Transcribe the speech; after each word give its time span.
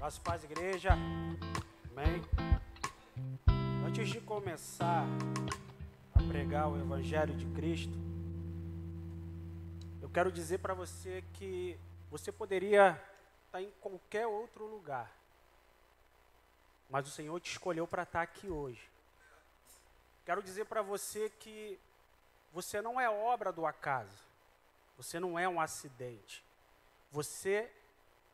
Graças 0.00 0.18
paz, 0.18 0.42
igreja. 0.44 0.92
Amém. 0.92 2.22
Antes 3.86 4.08
de 4.08 4.18
começar 4.18 5.04
a 6.14 6.22
pregar 6.26 6.70
o 6.70 6.80
Evangelho 6.80 7.36
de 7.36 7.44
Cristo, 7.54 7.92
eu 10.00 10.08
quero 10.08 10.32
dizer 10.32 10.56
para 10.56 10.72
você 10.72 11.22
que 11.34 11.78
você 12.10 12.32
poderia 12.32 12.98
estar 13.44 13.60
em 13.60 13.70
qualquer 13.78 14.26
outro 14.26 14.64
lugar, 14.64 15.14
mas 16.88 17.06
o 17.06 17.10
Senhor 17.10 17.38
te 17.38 17.52
escolheu 17.52 17.86
para 17.86 18.04
estar 18.04 18.22
aqui 18.22 18.48
hoje. 18.48 18.90
Quero 20.24 20.42
dizer 20.42 20.64
para 20.64 20.80
você 20.80 21.28
que 21.28 21.78
você 22.54 22.80
não 22.80 22.98
é 22.98 23.10
obra 23.10 23.52
do 23.52 23.66
acaso, 23.66 24.24
você 24.96 25.20
não 25.20 25.38
é 25.38 25.46
um 25.46 25.60
acidente, 25.60 26.42
você 27.12 27.70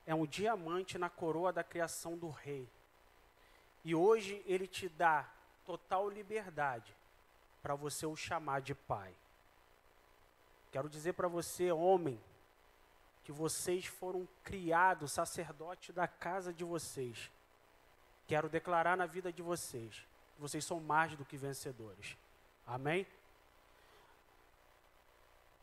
é 0.06 0.14
um 0.14 0.24
diamante 0.24 0.96
na 0.96 1.10
coroa 1.10 1.52
da 1.52 1.64
criação 1.64 2.16
do 2.16 2.30
rei. 2.30 2.68
E 3.84 3.94
hoje 3.94 4.42
ele 4.46 4.66
te 4.66 4.88
dá 4.88 5.28
total 5.64 6.08
liberdade 6.08 6.94
para 7.62 7.74
você 7.74 8.06
o 8.06 8.14
chamar 8.14 8.60
de 8.60 8.74
pai. 8.74 9.12
Quero 10.70 10.88
dizer 10.88 11.14
para 11.14 11.26
você, 11.26 11.72
homem, 11.72 12.20
que 13.24 13.32
vocês 13.32 13.86
foram 13.86 14.28
criados 14.44 15.12
sacerdote 15.12 15.92
da 15.92 16.06
casa 16.06 16.52
de 16.52 16.62
vocês. 16.62 17.30
Quero 18.28 18.48
declarar 18.48 18.96
na 18.96 19.06
vida 19.06 19.32
de 19.32 19.42
vocês, 19.42 20.06
vocês 20.38 20.64
são 20.64 20.78
mais 20.78 21.16
do 21.16 21.24
que 21.24 21.36
vencedores. 21.36 22.16
Amém? 22.64 23.06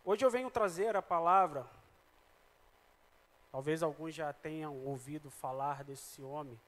Hoje 0.04 0.26
eu 0.26 0.30
venho 0.30 0.52
trazer 0.52 0.96
a 0.98 1.02
palavra 1.02 1.66
Talvez 3.54 3.84
alguns 3.84 4.16
já 4.16 4.34
tenham 4.34 4.76
ouvido 4.84 5.30
falar 5.30 5.84
desse 5.84 6.24
homem. 6.24 6.60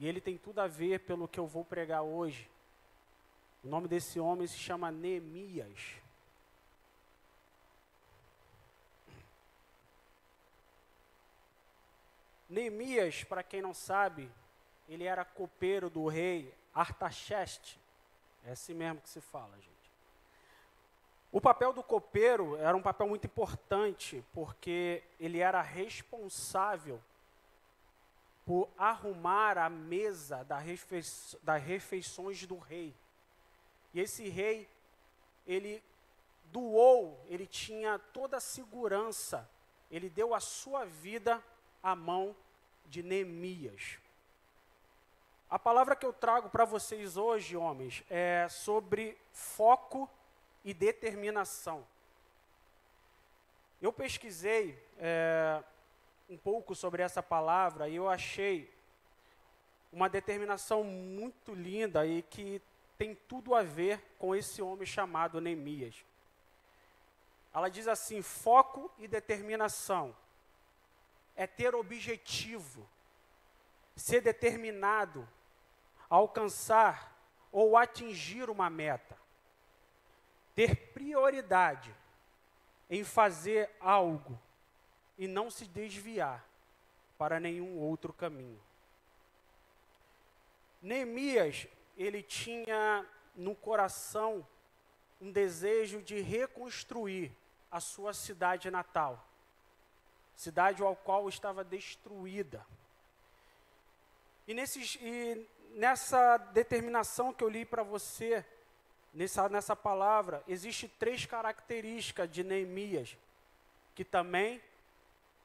E 0.00 0.08
ele 0.08 0.20
tem 0.20 0.36
tudo 0.36 0.58
a 0.58 0.66
ver 0.66 0.98
pelo 0.98 1.28
que 1.28 1.38
eu 1.38 1.46
vou 1.46 1.64
pregar 1.64 2.02
hoje. 2.02 2.50
O 3.62 3.68
nome 3.68 3.86
desse 3.86 4.18
homem 4.18 4.48
se 4.48 4.58
chama 4.58 4.90
Neemias. 4.90 5.94
Neemias, 12.50 13.22
para 13.22 13.44
quem 13.44 13.62
não 13.62 13.72
sabe, 13.72 14.28
ele 14.88 15.04
era 15.04 15.24
copeiro 15.24 15.88
do 15.88 16.08
rei 16.08 16.52
Artaxerxes. 16.74 17.78
É 18.44 18.50
assim 18.50 18.74
mesmo 18.74 19.00
que 19.00 19.08
se 19.08 19.20
fala, 19.20 19.54
gente. 19.54 19.81
O 21.32 21.40
papel 21.40 21.72
do 21.72 21.82
copeiro 21.82 22.56
era 22.56 22.76
um 22.76 22.82
papel 22.82 23.08
muito 23.08 23.26
importante, 23.26 24.22
porque 24.34 25.02
ele 25.18 25.38
era 25.38 25.62
responsável 25.62 27.02
por 28.44 28.68
arrumar 28.76 29.56
a 29.56 29.70
mesa 29.70 30.44
das 30.44 31.62
refeições 31.62 32.46
do 32.46 32.58
rei. 32.58 32.94
E 33.94 34.00
esse 34.00 34.28
rei, 34.28 34.68
ele 35.46 35.82
doou, 36.52 37.18
ele 37.28 37.46
tinha 37.46 37.98
toda 37.98 38.36
a 38.36 38.40
segurança, 38.40 39.48
ele 39.90 40.10
deu 40.10 40.34
a 40.34 40.40
sua 40.40 40.84
vida 40.84 41.42
à 41.82 41.96
mão 41.96 42.36
de 42.84 43.02
Neemias. 43.02 43.98
A 45.48 45.58
palavra 45.58 45.96
que 45.96 46.04
eu 46.04 46.12
trago 46.12 46.50
para 46.50 46.66
vocês 46.66 47.16
hoje, 47.16 47.56
homens, 47.56 48.04
é 48.10 48.48
sobre 48.50 49.16
foco 49.32 50.06
e 50.06 50.21
determinação. 50.72 51.84
Eu 53.80 53.92
pesquisei 53.92 54.78
é, 54.98 55.62
um 56.30 56.36
pouco 56.36 56.74
sobre 56.74 57.02
essa 57.02 57.22
palavra 57.22 57.88
e 57.88 57.96
eu 57.96 58.08
achei 58.08 58.72
uma 59.92 60.08
determinação 60.08 60.84
muito 60.84 61.52
linda 61.52 62.06
e 62.06 62.22
que 62.22 62.62
tem 62.96 63.14
tudo 63.26 63.54
a 63.54 63.62
ver 63.62 64.00
com 64.18 64.36
esse 64.36 64.62
homem 64.62 64.86
chamado 64.86 65.40
Neemias. 65.40 66.04
Ela 67.52 67.68
diz 67.68 67.88
assim: 67.88 68.22
foco 68.22 68.90
e 68.98 69.08
determinação 69.08 70.14
é 71.34 71.46
ter 71.46 71.74
objetivo, 71.74 72.88
ser 73.96 74.20
determinado 74.20 75.28
a 76.08 76.14
alcançar 76.14 77.12
ou 77.50 77.76
atingir 77.76 78.48
uma 78.48 78.70
meta 78.70 79.21
ter 80.54 80.76
prioridade 80.92 81.94
em 82.90 83.04
fazer 83.04 83.70
algo 83.80 84.38
e 85.16 85.26
não 85.26 85.50
se 85.50 85.66
desviar 85.66 86.44
para 87.16 87.40
nenhum 87.40 87.78
outro 87.78 88.12
caminho. 88.12 88.60
Neemias, 90.82 91.66
ele 91.96 92.22
tinha 92.22 93.06
no 93.36 93.54
coração 93.54 94.46
um 95.20 95.30
desejo 95.30 96.02
de 96.02 96.20
reconstruir 96.20 97.32
a 97.70 97.80
sua 97.80 98.12
cidade 98.12 98.70
natal, 98.70 99.24
cidade 100.34 100.82
ao 100.82 100.96
qual 100.96 101.28
estava 101.28 101.62
destruída. 101.62 102.66
E, 104.46 104.52
nesses, 104.52 104.98
e 105.00 105.48
nessa 105.70 106.36
determinação 106.36 107.32
que 107.32 107.44
eu 107.44 107.48
li 107.48 107.64
para 107.64 107.82
você, 107.82 108.44
nessa, 109.12 109.48
nessa 109.48 109.76
palavra, 109.76 110.42
existe 110.48 110.88
três 110.88 111.26
características 111.26 112.30
de 112.30 112.42
Neemias, 112.42 113.16
que 113.94 114.04
também 114.04 114.62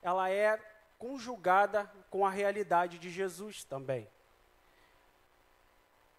ela 0.01 0.29
é 0.29 0.57
conjugada 0.97 1.91
com 2.09 2.25
a 2.25 2.29
realidade 2.29 2.97
de 2.97 3.09
Jesus 3.09 3.63
também. 3.63 4.07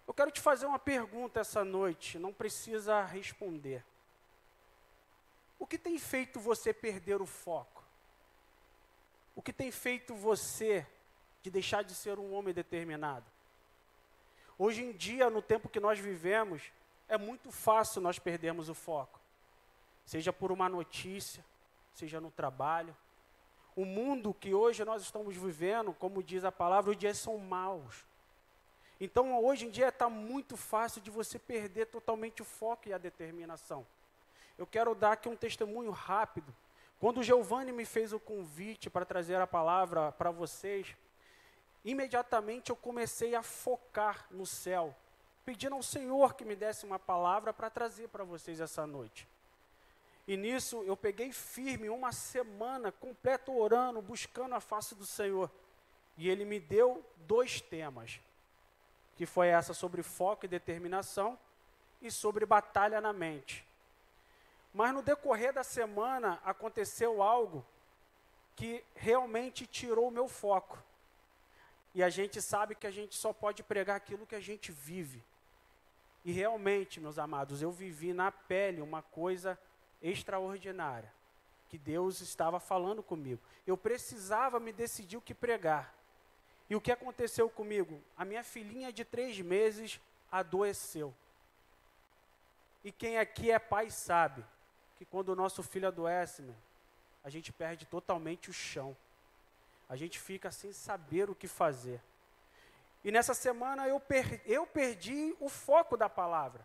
Eu 0.07 0.15
quero 0.15 0.31
te 0.31 0.41
fazer 0.41 0.67
uma 0.67 0.79
pergunta 0.79 1.41
essa 1.41 1.65
noite, 1.65 2.19
não 2.19 2.33
precisa 2.33 3.05
responder. 3.05 3.85
O 5.59 5.67
que 5.67 5.77
tem 5.77 5.99
feito 5.99 6.39
você 6.39 6.73
perder 6.73 7.21
o 7.21 7.27
foco? 7.27 7.85
O 9.35 9.43
que 9.43 9.53
tem 9.53 9.71
feito 9.71 10.15
você 10.15 10.87
de 11.43 11.51
deixar 11.51 11.83
de 11.83 11.95
ser 11.95 12.19
um 12.19 12.33
homem 12.33 12.55
determinado? 12.55 13.27
Hoje 14.57 14.83
em 14.83 14.93
dia, 14.93 15.31
no 15.31 15.43
tempo 15.43 15.69
que 15.69 15.79
nós 15.79 15.99
vivemos, 15.99 16.73
é 17.09 17.17
muito 17.17 17.51
fácil 17.51 18.01
nós 18.01 18.19
perdermos 18.19 18.69
o 18.69 18.75
foco. 18.75 19.19
Seja 20.05 20.33
por 20.33 20.53
uma 20.53 20.69
notícia, 20.69 21.45
seja 21.95 22.21
no 22.21 22.31
trabalho. 22.31 22.97
O 23.75 23.85
mundo 23.85 24.35
que 24.35 24.55
hoje 24.55 24.85
nós 24.85 25.03
estamos 25.03 25.37
vivendo, 25.37 25.93
como 25.93 26.23
diz 26.23 26.45
a 26.45 26.53
palavra, 26.53 26.91
os 26.91 26.97
dias 26.97 27.19
são 27.19 27.39
maus. 27.39 28.05
Então, 29.01 29.43
hoje 29.45 29.67
em 29.67 29.71
dia 29.71 29.89
está 29.89 30.09
muito 30.09 30.57
fácil 30.57 31.01
de 31.01 31.11
você 31.11 31.39
perder 31.39 31.87
totalmente 31.87 32.43
o 32.43 32.45
foco 32.45 32.89
e 32.89 32.93
a 32.93 32.99
determinação. 32.99 33.87
Eu 34.57 34.67
quero 34.67 34.95
dar 34.95 35.13
aqui 35.13 35.29
um 35.29 35.37
testemunho 35.37 35.93
rápido. 35.93 36.53
Quando 36.99 37.19
o 37.19 37.23
Giovanni 37.23 37.71
me 37.71 37.85
fez 37.85 38.13
o 38.13 38.19
convite 38.19 38.91
para 38.91 39.05
trazer 39.05 39.37
a 39.37 39.47
palavra 39.47 40.11
para 40.11 40.33
vocês, 40.33 40.97
imediatamente 41.85 42.71
eu 42.71 42.77
comecei 42.77 43.37
a 43.37 43.43
focar 43.43 44.27
no 44.33 44.45
céu, 44.45 44.97
pedindo 45.49 45.77
ao 45.77 45.83
Senhor 45.83 46.35
que 46.35 46.45
me 46.45 46.55
desse 46.55 46.85
uma 46.85 46.99
palavra 46.99 47.55
para 47.55 47.71
trazer 47.71 48.09
para 48.09 48.23
vocês 48.23 48.61
essa 48.61 48.87
noite. 48.87 49.27
E 50.27 50.37
nisso 50.37 50.83
eu 50.83 50.95
peguei 50.95 51.33
firme 51.33 51.89
uma 51.89 52.13
semana 52.13 52.93
completa 52.93 53.51
orando, 53.51 54.03
buscando 54.03 54.55
a 54.55 54.61
face 54.61 54.95
do 54.95 55.07
Senhor. 55.07 55.51
E 56.19 56.29
ele 56.29 56.45
me 56.45 56.61
deu 56.61 57.03
dois 57.27 57.63
temas, 57.63 58.21
que 59.17 59.25
foi 59.25 59.49
essa 59.49 59.73
sobre 59.73 60.03
foco 60.03 60.45
e 60.45 60.49
determinação 60.49 61.39
e 62.03 62.11
sobre 62.11 62.45
batalha 62.45 63.01
na 63.01 63.15
mente. 63.15 63.67
Mas 64.75 64.93
no 64.93 65.01
decorrer 65.01 65.55
da 65.55 65.65
semana 65.65 66.39
aconteceu 66.45 67.23
algo 67.23 67.65
que 68.55 68.85
realmente 68.95 69.67
tirou 69.67 70.09
o 70.09 70.13
meu 70.13 70.29
foco. 70.29 70.79
E 71.95 72.03
a 72.03 72.11
gente 72.11 72.43
sabe 72.43 72.75
que 72.75 72.87
a 72.87 72.91
gente 72.91 73.17
só 73.17 73.33
pode 73.33 73.63
pregar 73.63 73.97
aquilo 73.97 74.27
que 74.27 74.35
a 74.35 74.41
gente 74.41 74.71
vive. 74.71 75.25
E 76.25 76.33
realmente, 76.33 77.01
meus 77.01 77.19
amados, 77.19 77.63
eu 77.63 77.71
vivi 77.71 78.13
na 78.13 78.31
pele 78.31 78.81
uma 78.81 79.03
coisa 79.03 79.59
extraordinária, 80.03 81.13
que 81.69 81.79
Deus 81.79 82.21
estava 82.21 82.61
falando 82.61 83.03
comigo. 83.03 83.41
Eu 83.67 83.77
precisava 83.77 84.61
me 84.61 84.73
decidir 84.73 85.17
o 85.17 85.23
que 85.23 85.35
pregar. 85.35 85.95
E 86.69 86.77
o 86.77 86.81
que 86.81 86.93
aconteceu 86.93 87.49
comigo? 87.49 88.01
A 88.17 88.25
minha 88.25 88.45
filhinha 88.45 88.93
de 88.93 89.05
três 89.05 89.41
meses 89.41 90.01
adoeceu. 90.31 91.15
E 92.85 92.93
quem 92.93 93.19
aqui 93.19 93.51
é 93.51 93.59
pai 93.59 93.91
sabe 93.91 94.45
que 94.97 95.05
quando 95.05 95.31
o 95.31 95.37
nosso 95.37 95.63
filho 95.63 95.89
adoece, 95.89 96.45
a 97.25 97.31
gente 97.31 97.53
perde 97.53 97.87
totalmente 97.87 98.51
o 98.51 98.53
chão. 98.53 98.97
A 99.89 99.97
gente 99.97 100.19
fica 100.19 100.51
sem 100.51 100.73
saber 100.73 101.31
o 101.31 101.35
que 101.35 101.49
fazer. 101.49 102.01
E 103.09 103.11
nessa 103.11 103.33
semana 103.33 103.89
eu, 103.89 103.99
per 103.99 104.43
eu 104.45 104.67
perdi 104.67 105.35
o 105.41 105.49
foco 105.49 105.97
da 105.97 106.11
palavra. 106.11 106.63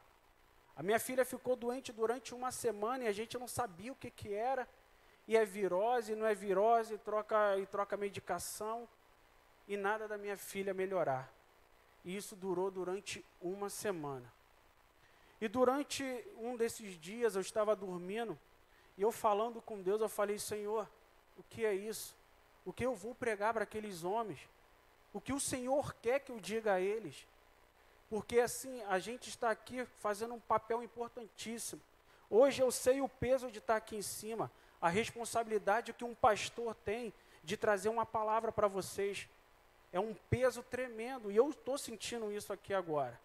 A 0.75 0.83
minha 0.83 0.99
filha 0.99 1.23
ficou 1.23 1.55
doente 1.55 1.93
durante 1.93 2.35
uma 2.35 2.51
semana 2.51 3.05
e 3.05 3.07
a 3.07 3.13
gente 3.13 3.39
não 3.39 3.47
sabia 3.47 3.93
o 3.93 3.95
que, 3.95 4.11
que 4.11 4.33
era. 4.33 4.67
E 5.25 5.37
é 5.37 5.45
virose, 5.45 6.15
não 6.15 6.25
é 6.25 6.35
virose, 6.35 6.97
troca, 6.97 7.57
e 7.57 7.65
troca 7.65 7.95
medicação. 7.95 8.89
e 9.69 9.77
nada 9.77 10.05
da 10.05 10.17
minha 10.17 10.35
filha 10.35 10.73
melhorar. 10.73 11.31
E 12.03 12.13
isso 12.13 12.35
durou 12.35 12.69
durante 12.69 13.23
uma 13.39 13.69
semana. 13.69 14.29
E 15.39 15.47
durante 15.47 16.03
um 16.35 16.57
desses 16.57 16.99
dias 16.99 17.35
eu 17.35 17.41
estava 17.41 17.73
dormindo 17.73 18.37
e 18.97 19.01
eu 19.01 19.13
falando 19.13 19.61
com 19.61 19.81
Deus, 19.81 20.01
eu 20.01 20.09
falei: 20.09 20.37
Senhor, 20.37 20.89
o 21.37 21.43
que 21.43 21.65
é 21.65 21.73
isso? 21.73 22.13
O 22.65 22.73
que 22.73 22.85
eu 22.85 22.93
vou 22.93 23.15
pregar 23.15 23.53
para 23.53 23.63
aqueles 23.63 24.03
homens? 24.03 24.41
O 25.13 25.21
que 25.21 25.31
o 25.31 25.39
Senhor 25.39 25.93
quer 26.01 26.19
que 26.19 26.31
eu 26.31 26.39
diga 26.39 26.73
a 26.73 26.81
eles? 26.81 27.27
Porque 28.09 28.39
assim, 28.39 28.81
a 28.83 28.97
gente 28.99 29.29
está 29.29 29.51
aqui 29.51 29.85
fazendo 29.99 30.33
um 30.33 30.39
papel 30.39 30.81
importantíssimo. 30.83 31.81
Hoje 32.29 32.61
eu 32.61 32.71
sei 32.71 32.99
o 32.99 33.07
peso 33.07 33.51
de 33.51 33.59
estar 33.59 33.75
aqui 33.75 33.95
em 33.95 34.01
cima, 34.01 34.51
a 34.81 34.89
responsabilidade 34.89 35.93
que 35.93 36.03
um 36.03 36.15
pastor 36.15 36.73
tem 36.83 37.13
de 37.43 37.55
trazer 37.55 37.89
uma 37.89 38.05
palavra 38.05 38.51
para 38.51 38.67
vocês. 38.67 39.29
É 39.91 39.99
um 39.99 40.15
peso 40.29 40.63
tremendo 40.63 41.31
e 41.31 41.35
eu 41.35 41.49
estou 41.49 41.77
sentindo 41.77 42.31
isso 42.31 42.51
aqui 42.51 42.73
agora. 42.73 43.19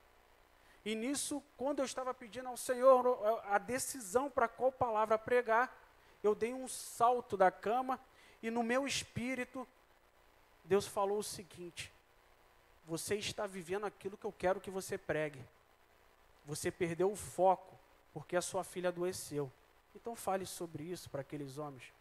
E 0.84 0.94
nisso, 0.94 1.42
quando 1.56 1.78
eu 1.78 1.84
estava 1.84 2.12
pedindo 2.12 2.48
ao 2.48 2.56
Senhor 2.56 3.18
a 3.44 3.58
decisão 3.58 4.30
para 4.30 4.46
qual 4.46 4.70
palavra 4.70 5.18
pregar, 5.18 5.74
eu 6.22 6.34
dei 6.34 6.52
um 6.52 6.68
salto 6.68 7.36
da 7.36 7.50
cama 7.50 7.98
e 8.42 8.50
no 8.50 8.62
meu 8.62 8.86
espírito, 8.86 9.66
Deus 10.68 10.86
falou 10.86 11.18
o 11.18 11.22
seguinte: 11.22 11.90
Você 12.86 13.16
está 13.16 13.46
vivendo 13.46 13.86
aquilo 13.86 14.18
que 14.18 14.26
eu 14.26 14.32
quero 14.32 14.60
que 14.60 14.70
você 14.70 14.98
pregue. 14.98 15.42
Você 16.44 16.70
perdeu 16.70 17.10
o 17.10 17.16
foco 17.16 17.74
porque 18.12 18.36
a 18.36 18.42
sua 18.42 18.62
filha 18.62 18.90
adoeceu. 18.90 19.50
Então 19.96 20.14
fale 20.14 20.44
sobre 20.44 20.84
isso 20.84 21.08
para 21.08 21.22
aqueles 21.22 21.56
homens. 21.56 21.92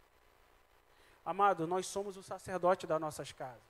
Amado, 1.24 1.66
nós 1.66 1.86
somos 1.86 2.16
o 2.16 2.22
sacerdote 2.22 2.86
das 2.86 3.00
nossas 3.00 3.32
casas. 3.32 3.62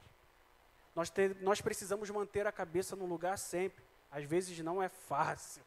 Nós, 0.94 1.10
ter, 1.10 1.36
nós 1.36 1.60
precisamos 1.60 2.10
manter 2.10 2.46
a 2.46 2.52
cabeça 2.52 2.96
no 2.96 3.06
lugar 3.06 3.38
sempre. 3.38 3.82
Às 4.10 4.24
vezes 4.24 4.58
não 4.58 4.82
é 4.82 4.88
fácil. 4.88 5.62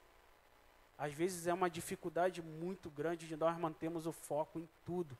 Às 0.97 1.13
vezes 1.13 1.47
é 1.47 1.53
uma 1.53 1.69
dificuldade 1.69 2.41
muito 2.41 2.89
grande 2.89 3.27
de 3.27 3.35
nós 3.37 3.57
mantermos 3.57 4.05
o 4.05 4.11
foco 4.11 4.59
em 4.59 4.67
tudo. 4.85 5.17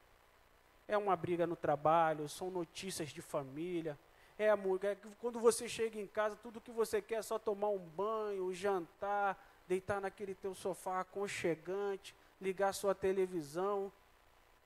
É 0.87 0.97
uma 0.97 1.15
briga 1.15 1.47
no 1.47 1.55
trabalho, 1.55 2.27
são 2.27 2.49
notícias 2.49 3.09
de 3.09 3.21
família. 3.21 3.97
É, 4.37 4.47
é 4.47 4.97
quando 5.19 5.39
você 5.39 5.69
chega 5.69 5.99
em 5.99 6.07
casa, 6.07 6.35
tudo 6.35 6.61
que 6.61 6.71
você 6.71 7.01
quer 7.01 7.15
é 7.15 7.21
só 7.21 7.37
tomar 7.37 7.69
um 7.69 7.79
banho, 7.79 8.53
jantar, 8.53 9.37
deitar 9.67 10.01
naquele 10.01 10.33
teu 10.35 10.53
sofá 10.53 10.99
aconchegante, 11.01 12.15
ligar 12.39 12.73
sua 12.73 12.95
televisão 12.95 13.91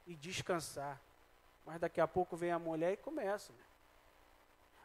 e 0.07 0.15
descansar. 0.15 0.99
Mas 1.65 1.79
daqui 1.79 1.99
a 1.99 2.07
pouco 2.07 2.35
vem 2.35 2.51
a 2.51 2.59
mulher 2.59 2.93
e 2.93 2.97
começa. 2.97 3.51
Né? 3.51 3.59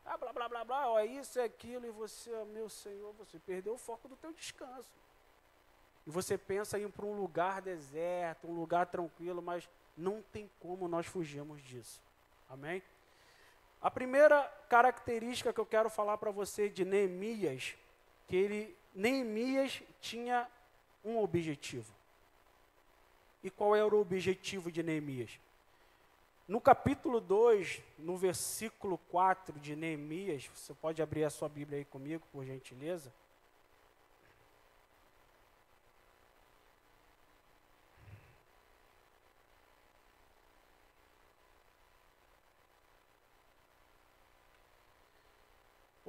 Ah, 0.04 0.16
blá, 0.16 0.32
blá, 0.32 0.48
blá, 0.48 0.64
blá, 0.64 0.90
ó, 0.90 1.00
isso 1.02 1.38
é 1.38 1.44
aquilo, 1.44 1.86
e 1.86 1.90
você, 1.90 2.30
meu 2.46 2.68
Senhor, 2.68 3.12
você 3.12 3.38
perdeu 3.38 3.74
o 3.74 3.78
foco 3.78 4.08
do 4.08 4.16
teu 4.16 4.32
descanso. 4.32 4.90
E 6.06 6.10
você 6.10 6.36
pensa 6.36 6.78
em 6.78 6.82
ir 6.82 6.90
para 6.90 7.06
um 7.06 7.20
lugar 7.20 7.62
deserto, 7.62 8.48
um 8.48 8.54
lugar 8.54 8.86
tranquilo, 8.86 9.40
mas 9.40 9.68
não 9.96 10.22
tem 10.32 10.50
como 10.60 10.88
nós 10.88 11.06
fugirmos 11.06 11.62
disso. 11.62 12.00
Amém? 12.48 12.82
A 13.80 13.90
primeira 13.90 14.42
característica 14.68 15.52
que 15.52 15.60
eu 15.60 15.66
quero 15.66 15.88
falar 15.88 16.18
para 16.18 16.30
você 16.30 16.68
de 16.68 16.84
Neemias, 16.84 17.74
que 18.28 18.36
ele, 18.36 18.76
Neemias 18.94 19.82
tinha 20.00 20.46
um 21.04 21.18
objetivo. 21.18 21.92
E 23.42 23.50
qual 23.50 23.74
era 23.74 23.94
o 23.94 24.00
objetivo 24.00 24.70
de 24.70 24.82
Neemias? 24.82 25.38
No 26.46 26.60
capítulo 26.60 27.20
2, 27.20 27.80
no 27.98 28.16
versículo 28.16 28.98
4 29.10 29.58
de 29.60 29.76
Neemias, 29.76 30.50
você 30.54 30.74
pode 30.74 31.00
abrir 31.00 31.24
a 31.24 31.30
sua 31.30 31.48
Bíblia 31.48 31.78
aí 31.78 31.84
comigo, 31.84 32.26
por 32.32 32.44
gentileza. 32.44 33.12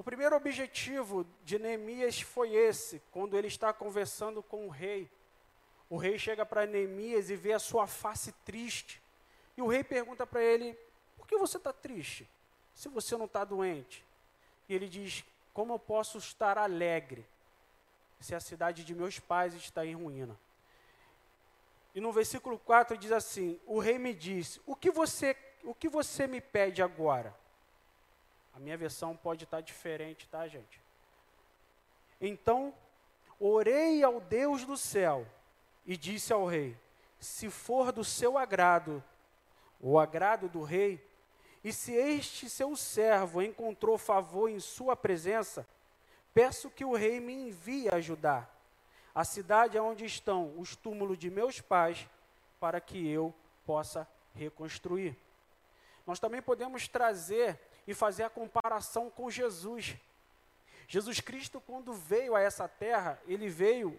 O 0.01 0.03
primeiro 0.03 0.35
objetivo 0.35 1.27
de 1.43 1.59
Neemias 1.59 2.21
foi 2.21 2.55
esse, 2.55 2.99
quando 3.11 3.37
ele 3.37 3.45
está 3.45 3.71
conversando 3.71 4.41
com 4.41 4.65
o 4.65 4.69
rei. 4.71 5.07
O 5.87 5.95
rei 5.95 6.17
chega 6.17 6.43
para 6.43 6.65
Neemias 6.65 7.29
e 7.29 7.35
vê 7.35 7.53
a 7.53 7.59
sua 7.59 7.85
face 7.85 8.31
triste. 8.43 8.99
E 9.55 9.61
o 9.61 9.67
rei 9.67 9.83
pergunta 9.83 10.25
para 10.25 10.41
ele: 10.41 10.75
Por 11.15 11.27
que 11.27 11.37
você 11.37 11.57
está 11.57 11.71
triste? 11.71 12.27
Se 12.73 12.89
você 12.89 13.15
não 13.15 13.25
está 13.25 13.45
doente? 13.45 14.03
E 14.67 14.73
ele 14.73 14.89
diz: 14.89 15.23
Como 15.53 15.73
eu 15.73 15.77
posso 15.77 16.17
estar 16.17 16.57
alegre 16.57 17.23
se 18.19 18.33
a 18.33 18.39
cidade 18.39 18.83
de 18.83 18.95
meus 18.95 19.19
pais 19.19 19.53
está 19.53 19.85
em 19.85 19.93
ruína? 19.93 20.35
E 21.93 22.01
no 22.01 22.11
versículo 22.11 22.57
4 22.57 22.97
diz 22.97 23.11
assim: 23.11 23.61
O 23.67 23.77
rei 23.77 23.99
me 23.99 24.15
disse: 24.15 24.59
O 24.65 24.75
que 24.75 24.89
você, 24.89 25.37
o 25.63 25.75
que 25.75 25.87
você 25.87 26.25
me 26.25 26.41
pede 26.41 26.81
agora? 26.81 27.39
A 28.61 28.63
minha 28.63 28.77
versão 28.77 29.17
pode 29.17 29.45
estar 29.45 29.59
diferente, 29.59 30.27
tá, 30.27 30.47
gente? 30.47 30.79
Então, 32.21 32.71
orei 33.39 34.03
ao 34.03 34.21
Deus 34.21 34.65
do 34.65 34.77
céu 34.77 35.25
e 35.83 35.97
disse 35.97 36.31
ao 36.31 36.45
rei: 36.45 36.77
Se 37.19 37.49
for 37.49 37.91
do 37.91 38.03
seu 38.03 38.37
agrado, 38.37 39.03
o 39.79 39.97
agrado 39.97 40.47
do 40.47 40.61
rei, 40.61 41.03
e 41.63 41.73
se 41.73 41.91
este 41.91 42.47
seu 42.51 42.75
servo 42.75 43.41
encontrou 43.41 43.97
favor 43.97 44.47
em 44.47 44.59
sua 44.59 44.95
presença, 44.95 45.65
peço 46.31 46.69
que 46.69 46.85
o 46.85 46.93
rei 46.93 47.19
me 47.19 47.33
envie 47.33 47.89
ajudar 47.89 48.47
a 49.15 49.23
cidade 49.23 49.79
onde 49.79 50.05
estão 50.05 50.53
os 50.59 50.75
túmulos 50.75 51.17
de 51.17 51.31
meus 51.31 51.59
pais, 51.59 52.07
para 52.59 52.79
que 52.79 53.09
eu 53.09 53.33
possa 53.65 54.07
reconstruir. 54.35 55.17
Nós 56.05 56.19
também 56.19 56.43
podemos 56.43 56.87
trazer 56.87 57.59
e 57.87 57.93
fazer 57.93 58.23
a 58.23 58.29
comparação 58.29 59.09
com 59.09 59.29
Jesus. 59.29 59.95
Jesus 60.87 61.19
Cristo, 61.19 61.61
quando 61.61 61.93
veio 61.93 62.35
a 62.35 62.41
essa 62.41 62.67
terra, 62.67 63.21
ele 63.25 63.49
veio 63.49 63.97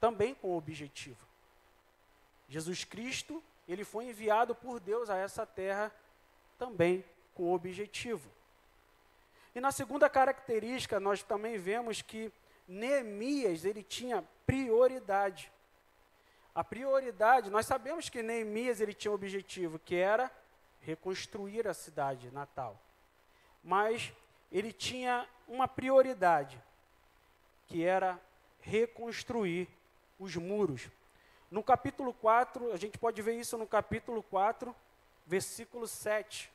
também 0.00 0.34
com 0.34 0.56
objetivo. 0.56 1.26
Jesus 2.48 2.84
Cristo 2.84 3.42
ele 3.68 3.84
foi 3.84 4.06
enviado 4.06 4.54
por 4.54 4.80
Deus 4.80 5.10
a 5.10 5.16
essa 5.16 5.44
terra 5.44 5.94
também 6.58 7.04
com 7.34 7.52
objetivo. 7.52 8.30
E 9.54 9.60
na 9.60 9.70
segunda 9.70 10.08
característica, 10.08 10.98
nós 10.98 11.22
também 11.22 11.58
vemos 11.58 12.00
que 12.00 12.32
Neemias, 12.66 13.64
ele 13.64 13.82
tinha 13.82 14.24
prioridade. 14.46 15.52
A 16.54 16.64
prioridade, 16.64 17.50
nós 17.50 17.66
sabemos 17.66 18.08
que 18.08 18.22
Neemias 18.22 18.80
ele 18.80 18.94
tinha 18.94 19.12
um 19.12 19.14
objetivo, 19.14 19.78
que 19.78 19.94
era 19.94 20.30
reconstruir 20.80 21.68
a 21.68 21.74
cidade 21.74 22.30
natal. 22.30 22.80
Mas 23.68 24.10
ele 24.50 24.72
tinha 24.72 25.28
uma 25.46 25.68
prioridade, 25.68 26.58
que 27.66 27.84
era 27.84 28.18
reconstruir 28.62 29.68
os 30.18 30.34
muros. 30.36 30.88
No 31.50 31.62
capítulo 31.62 32.14
4, 32.14 32.72
a 32.72 32.78
gente 32.78 32.96
pode 32.96 33.20
ver 33.20 33.34
isso 33.38 33.58
no 33.58 33.66
capítulo 33.66 34.22
4, 34.22 34.74
versículo 35.26 35.86
7 35.86 36.50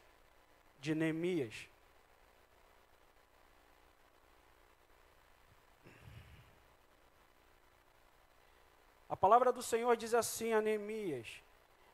de 0.80 0.96
Neemias. 0.96 1.68
A 9.08 9.16
palavra 9.16 9.52
do 9.52 9.62
Senhor 9.62 9.96
diz 9.96 10.16
assim 10.16 10.52
a 10.52 10.60
Neemias: 10.60 11.44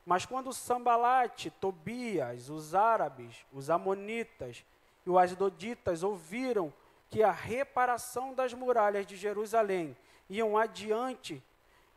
Mas 0.06 0.24
quando 0.24 0.50
Sambalate, 0.50 1.50
Tobias, 1.50 2.48
os 2.48 2.74
árabes, 2.74 3.44
os 3.52 3.68
amonitas 3.68 4.64
e 5.04 5.10
os 5.10 5.16
asdoditas 5.16 6.02
ouviram 6.02 6.72
que 7.08 7.22
a 7.22 7.32
reparação 7.32 8.34
das 8.34 8.52
muralhas 8.52 9.06
de 9.06 9.16
Jerusalém 9.16 9.96
iam 10.28 10.56
adiante 10.56 11.42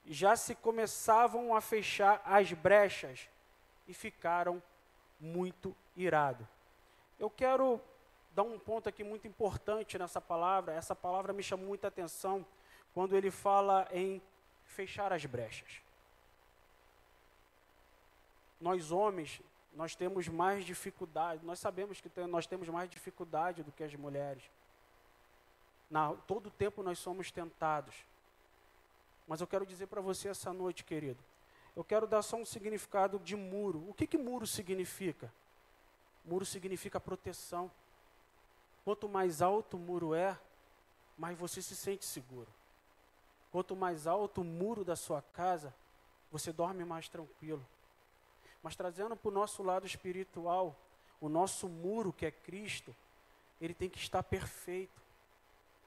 já 0.06 0.36
se 0.36 0.56
começavam 0.56 1.56
a 1.56 1.62
fechar 1.62 2.22
as 2.26 2.52
brechas 2.52 3.30
e 3.88 3.94
ficaram 3.94 4.62
muito 5.20 5.76
irados. 5.96 6.46
Eu 7.20 7.30
quero 7.30 7.80
dar 8.34 8.44
um 8.44 8.58
ponto 8.58 8.90
aqui 8.90 9.04
muito 9.04 9.28
importante 9.28 9.98
nessa 9.98 10.20
palavra. 10.20 10.74
Essa 10.74 10.96
palavra 10.96 11.32
me 11.32 11.44
chamou 11.44 11.68
muita 11.68 11.88
atenção 11.88 12.46
quando 12.94 13.16
ele 13.16 13.32
fala 13.32 13.88
em 13.92 14.22
fechar 14.66 15.14
as 15.14 15.26
brechas. 15.26 15.82
Nós 18.60 18.92
homens, 18.92 19.42
nós 19.76 19.96
temos 19.96 20.28
mais 20.28 20.66
dificuldade, 20.66 21.46
nós 21.46 21.60
sabemos 21.60 22.00
que 22.00 22.10
tem, 22.10 22.28
nós 22.28 22.46
temos 22.46 22.70
mais 22.70 22.90
dificuldade 22.90 23.64
do 23.64 23.72
que 23.72 23.84
as 23.84 23.94
mulheres. 23.96 24.44
Na, 25.90 26.14
todo 26.28 26.52
tempo 26.52 26.84
nós 26.84 27.00
somos 27.00 27.32
tentados. 27.32 27.96
Mas 29.28 29.42
eu 29.42 29.48
quero 29.48 29.66
dizer 29.66 29.88
para 29.88 30.02
você 30.02 30.30
essa 30.30 30.54
noite, 30.54 30.84
querido. 30.84 31.20
Eu 31.76 31.84
quero 31.84 32.06
dar 32.06 32.22
só 32.22 32.38
um 32.38 32.46
significado 32.46 33.20
de 33.20 33.36
muro. 33.36 33.84
O 33.90 33.94
que, 33.94 34.06
que 34.06 34.18
muro 34.18 34.46
significa? 34.46 35.32
Muro 36.24 36.46
significa 36.46 37.00
proteção. 37.00 37.72
Quanto 38.86 39.10
mais 39.10 39.42
alto 39.42 39.78
o 39.78 39.80
muro 39.80 40.14
é, 40.14 40.38
mais 41.18 41.38
você 41.38 41.62
se 41.62 41.76
sente 41.76 42.06
seguro. 42.06 42.48
Quanto 43.52 43.76
mais 43.76 44.08
alto 44.08 44.42
o 44.42 44.44
muro 44.44 44.84
da 44.84 44.96
sua 44.96 45.22
casa, 45.22 45.74
você 46.32 46.52
dorme 46.52 46.84
mais 46.84 47.08
tranquilo. 47.08 47.66
Mas 48.64 48.76
trazendo 48.76 49.16
para 49.16 49.30
o 49.30 49.34
nosso 49.34 49.62
lado 49.62 49.86
espiritual, 49.86 50.76
o 51.20 51.28
nosso 51.28 51.68
muro, 51.68 52.14
que 52.14 52.26
é 52.26 52.32
Cristo, 52.32 52.96
ele 53.62 53.74
tem 53.74 53.90
que 53.90 54.00
estar 54.00 54.24
perfeito. 54.24 55.02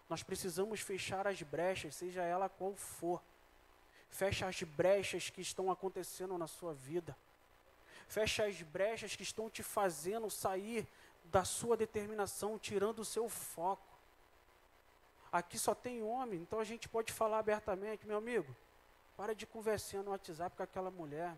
Nós 0.08 0.22
precisamos 0.22 0.80
fechar 0.80 1.26
as 1.26 1.42
brechas, 1.42 1.94
seja 1.96 2.22
ela 2.22 2.48
qual 2.48 2.74
for. 2.74 3.20
Fecha 4.10 4.46
as 4.46 4.62
brechas 4.62 5.30
que 5.30 5.40
estão 5.40 5.70
acontecendo 5.70 6.38
na 6.38 6.46
sua 6.46 6.74
vida. 6.74 7.16
Fecha 8.06 8.44
as 8.44 8.62
brechas 8.62 9.16
que 9.16 9.22
estão 9.22 9.50
te 9.50 9.62
fazendo 9.62 10.30
sair 10.30 10.86
da 11.24 11.44
sua 11.44 11.76
determinação, 11.76 12.58
tirando 12.58 13.00
o 13.00 13.04
seu 13.04 13.28
foco. 13.28 13.82
Aqui 15.32 15.58
só 15.58 15.74
tem 15.74 16.02
homem, 16.02 16.40
então 16.40 16.60
a 16.60 16.64
gente 16.64 16.88
pode 16.88 17.12
falar 17.12 17.40
abertamente, 17.40 18.06
meu 18.06 18.16
amigo, 18.16 18.54
para 19.16 19.34
de 19.34 19.44
conversinha 19.44 20.02
no 20.02 20.12
WhatsApp 20.12 20.56
com 20.56 20.62
aquela 20.62 20.90
mulher. 20.90 21.36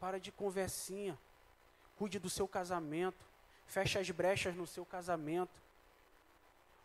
Para 0.00 0.18
de 0.18 0.32
conversinha. 0.32 1.16
Cuide 1.96 2.18
do 2.18 2.30
seu 2.30 2.48
casamento. 2.48 3.24
Feche 3.66 3.98
as 3.98 4.10
brechas 4.10 4.56
no 4.56 4.66
seu 4.66 4.84
casamento. 4.84 5.60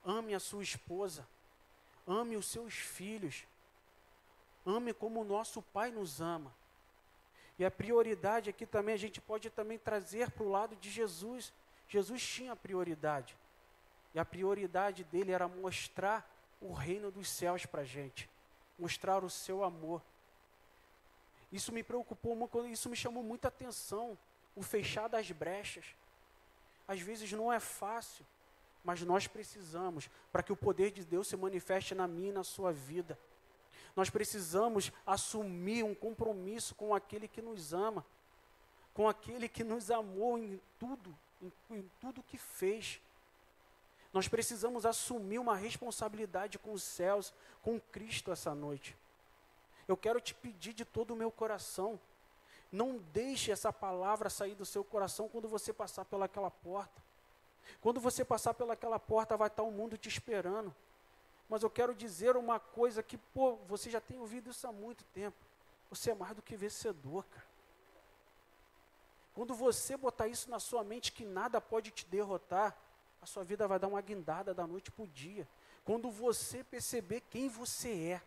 Ame 0.05 0.35
a 0.35 0.39
sua 0.39 0.61
esposa. 0.61 1.25
Ame 2.05 2.35
os 2.35 2.45
seus 2.45 2.73
filhos. 2.73 3.45
Ame 4.65 4.93
como 4.93 5.21
o 5.21 5.23
nosso 5.23 5.61
Pai 5.61 5.89
nos 5.89 6.21
ama. 6.21 6.53
E 7.57 7.63
a 7.63 7.71
prioridade 7.71 8.49
aqui 8.49 8.65
também 8.65 8.93
a 8.93 8.97
gente 8.97 9.21
pode 9.21 9.49
também 9.49 9.77
trazer 9.77 10.29
para 10.29 10.43
o 10.43 10.49
lado 10.49 10.75
de 10.75 10.89
Jesus. 10.89 11.53
Jesus 11.87 12.21
tinha 12.21 12.55
prioridade. 12.55 13.37
E 14.13 14.19
a 14.19 14.25
prioridade 14.25 15.03
dele 15.05 15.31
era 15.31 15.47
mostrar 15.47 16.29
o 16.61 16.73
reino 16.73 17.11
dos 17.11 17.29
céus 17.29 17.65
para 17.65 17.81
a 17.81 17.85
gente. 17.85 18.29
Mostrar 18.77 19.23
o 19.23 19.29
seu 19.29 19.63
amor. 19.63 20.01
Isso 21.55 21.71
me 21.71 21.81
preocupou, 21.81 22.35
isso 22.67 22.89
me 22.89 22.97
chamou 22.97 23.23
muita 23.23 23.47
atenção. 23.47 24.17
O 24.53 24.61
fechar 24.61 25.07
das 25.07 25.31
brechas. 25.31 25.85
Às 26.85 26.99
vezes 26.99 27.31
não 27.31 27.51
é 27.51 27.61
fácil, 27.61 28.25
mas 28.83 29.01
nós 29.01 29.25
precisamos 29.25 30.09
para 30.33 30.43
que 30.43 30.51
o 30.51 30.57
poder 30.57 30.91
de 30.91 31.05
Deus 31.05 31.29
se 31.29 31.37
manifeste 31.37 31.95
na 31.95 32.09
minha 32.09 32.29
e 32.29 32.33
na 32.33 32.43
sua 32.43 32.73
vida. 32.73 33.17
Nós 33.95 34.09
precisamos 34.09 34.91
assumir 35.07 35.83
um 35.83 35.95
compromisso 35.95 36.75
com 36.75 36.93
aquele 36.93 37.25
que 37.25 37.41
nos 37.41 37.73
ama, 37.73 38.05
com 38.93 39.07
aquele 39.07 39.47
que 39.47 39.63
nos 39.63 39.89
amou 39.89 40.37
em 40.37 40.59
tudo, 40.77 41.17
em, 41.41 41.53
em 41.69 41.91
tudo 42.01 42.21
que 42.21 42.37
fez. 42.37 43.01
Nós 44.11 44.27
precisamos 44.27 44.85
assumir 44.85 45.39
uma 45.39 45.55
responsabilidade 45.55 46.59
com 46.59 46.73
os 46.73 46.83
céus, 46.83 47.33
com 47.61 47.79
Cristo 47.79 48.29
essa 48.29 48.53
noite. 48.53 48.95
Eu 49.87 49.95
quero 49.95 50.19
te 50.19 50.33
pedir 50.33 50.73
de 50.73 50.83
todo 50.83 51.11
o 51.11 51.15
meu 51.15 51.31
coração, 51.31 51.99
não 52.71 52.97
deixe 53.13 53.51
essa 53.51 53.71
palavra 53.71 54.29
sair 54.29 54.55
do 54.55 54.65
seu 54.65 54.83
coração 54.83 55.29
quando 55.29 55.47
você 55.47 55.71
passar 55.71 56.05
pelaquela 56.05 56.49
porta. 56.49 57.03
Quando 57.81 57.99
você 57.99 58.23
passar 58.25 58.53
pelaquela 58.53 58.99
porta, 58.99 59.37
vai 59.37 59.47
estar 59.47 59.63
o 59.63 59.71
mundo 59.71 59.97
te 59.97 60.09
esperando. 60.09 60.73
Mas 61.47 61.63
eu 61.63 61.69
quero 61.69 61.93
dizer 61.93 62.35
uma 62.35 62.59
coisa 62.59 63.03
que, 63.03 63.17
pô, 63.17 63.55
você 63.67 63.89
já 63.89 64.01
tem 64.01 64.17
ouvido 64.19 64.49
isso 64.49 64.67
há 64.67 64.71
muito 64.71 65.03
tempo. 65.05 65.37
Você 65.89 66.11
é 66.11 66.15
mais 66.15 66.35
do 66.35 66.41
que 66.41 66.55
vencedor, 66.55 67.23
cara. 67.25 67.45
Quando 69.33 69.53
você 69.53 69.97
botar 69.97 70.27
isso 70.27 70.49
na 70.49 70.59
sua 70.59 70.83
mente 70.83 71.11
que 71.11 71.25
nada 71.25 71.59
pode 71.59 71.91
te 71.91 72.05
derrotar, 72.05 72.75
a 73.21 73.25
sua 73.25 73.43
vida 73.43 73.67
vai 73.67 73.77
dar 73.77 73.87
uma 73.87 74.01
guindada 74.01 74.53
da 74.53 74.65
noite 74.65 74.89
para 74.89 75.03
o 75.03 75.07
dia. 75.07 75.47
Quando 75.83 76.09
você 76.09 76.63
perceber 76.63 77.21
quem 77.29 77.49
você 77.49 77.89
é, 77.89 78.21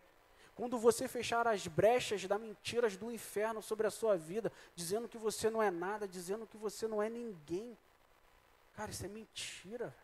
quando 0.59 0.77
você 0.77 1.07
fechar 1.07 1.47
as 1.47 1.65
brechas 1.67 2.25
das 2.27 2.41
mentiras 2.41 2.97
do 2.97 3.09
inferno 3.09 3.61
sobre 3.61 3.87
a 3.87 3.89
sua 3.89 4.17
vida, 4.17 4.51
dizendo 4.75 5.07
que 5.07 5.17
você 5.17 5.49
não 5.49 5.63
é 5.63 5.71
nada, 5.71 6.05
dizendo 6.05 6.45
que 6.45 6.57
você 6.57 6.85
não 6.85 7.01
é 7.01 7.07
ninguém. 7.07 7.77
Cara, 8.75 8.91
isso 8.91 9.05
é 9.05 9.07
mentira. 9.07 9.95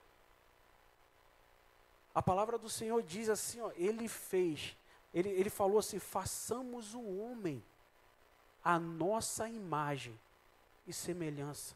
A 2.13 2.21
palavra 2.21 2.57
do 2.57 2.69
Senhor 2.69 3.03
diz 3.03 3.27
assim, 3.27 3.59
ó, 3.59 3.69
ele 3.75 4.07
fez, 4.07 4.77
ele, 5.13 5.27
ele 5.27 5.49
falou 5.49 5.77
assim, 5.77 5.99
façamos 5.99 6.93
o 6.93 7.05
homem 7.17 7.61
a 8.63 8.79
nossa 8.79 9.49
imagem 9.49 10.17
e 10.87 10.93
semelhança. 10.93 11.75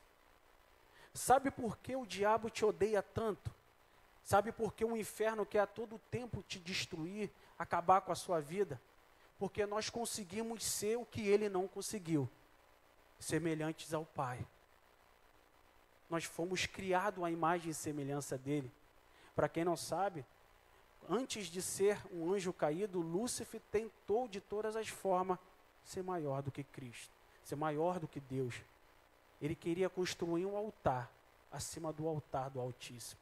Sabe 1.14 1.52
por 1.52 1.76
que 1.80 1.98
o 1.98 2.06
diabo 2.06 2.50
te 2.50 2.64
odeia 2.64 3.04
tanto? 3.04 3.52
Sabe 4.24 4.54
por 4.54 4.74
que 4.74 4.86
o 4.86 4.96
inferno 4.96 5.46
quer 5.46 5.60
a 5.60 5.68
todo 5.68 6.00
tempo 6.10 6.42
te 6.48 6.60
destruir, 6.60 7.30
acabar 7.60 8.02
com 8.02 8.12
a 8.12 8.16
sua 8.16 8.40
vida? 8.40 8.82
Porque 9.38 9.66
nós 9.66 9.90
conseguimos 9.90 10.64
ser 10.64 10.98
o 10.98 11.06
que 11.06 11.22
ele 11.22 11.50
não 11.50 11.68
conseguiu, 11.68 12.28
semelhantes 13.20 13.94
ao 13.94 14.06
Pai. 14.06 14.46
Nós 16.10 16.24
fomos 16.24 16.66
criados 16.66 17.24
à 17.24 17.30
imagem 17.30 17.70
e 17.70 17.74
semelhança 17.74 18.38
dele. 18.38 18.72
Para 19.36 19.48
quem 19.48 19.64
não 19.64 19.78
sabe, 19.78 20.26
antes 21.08 21.48
de 21.48 21.62
ser 21.62 22.02
um 22.12 22.34
anjo 22.34 22.52
caído, 22.52 23.00
Lúcifer 23.00 23.62
tentou 23.72 24.28
de 24.28 24.42
todas 24.42 24.76
as 24.76 24.88
formas 24.88 25.38
ser 25.84 26.04
maior 26.04 26.42
do 26.42 26.52
que 26.52 26.64
Cristo, 26.64 27.14
ser 27.44 27.56
maior 27.56 28.00
do 28.00 28.08
que 28.08 28.20
Deus. 28.20 28.56
Ele 29.42 29.56
queria 29.56 29.90
construir 29.90 30.46
um 30.46 30.58
altar 30.58 31.12
acima 31.52 31.92
do 31.94 32.08
altar 32.08 32.50
do 32.50 32.60
Altíssimo. 32.60 33.20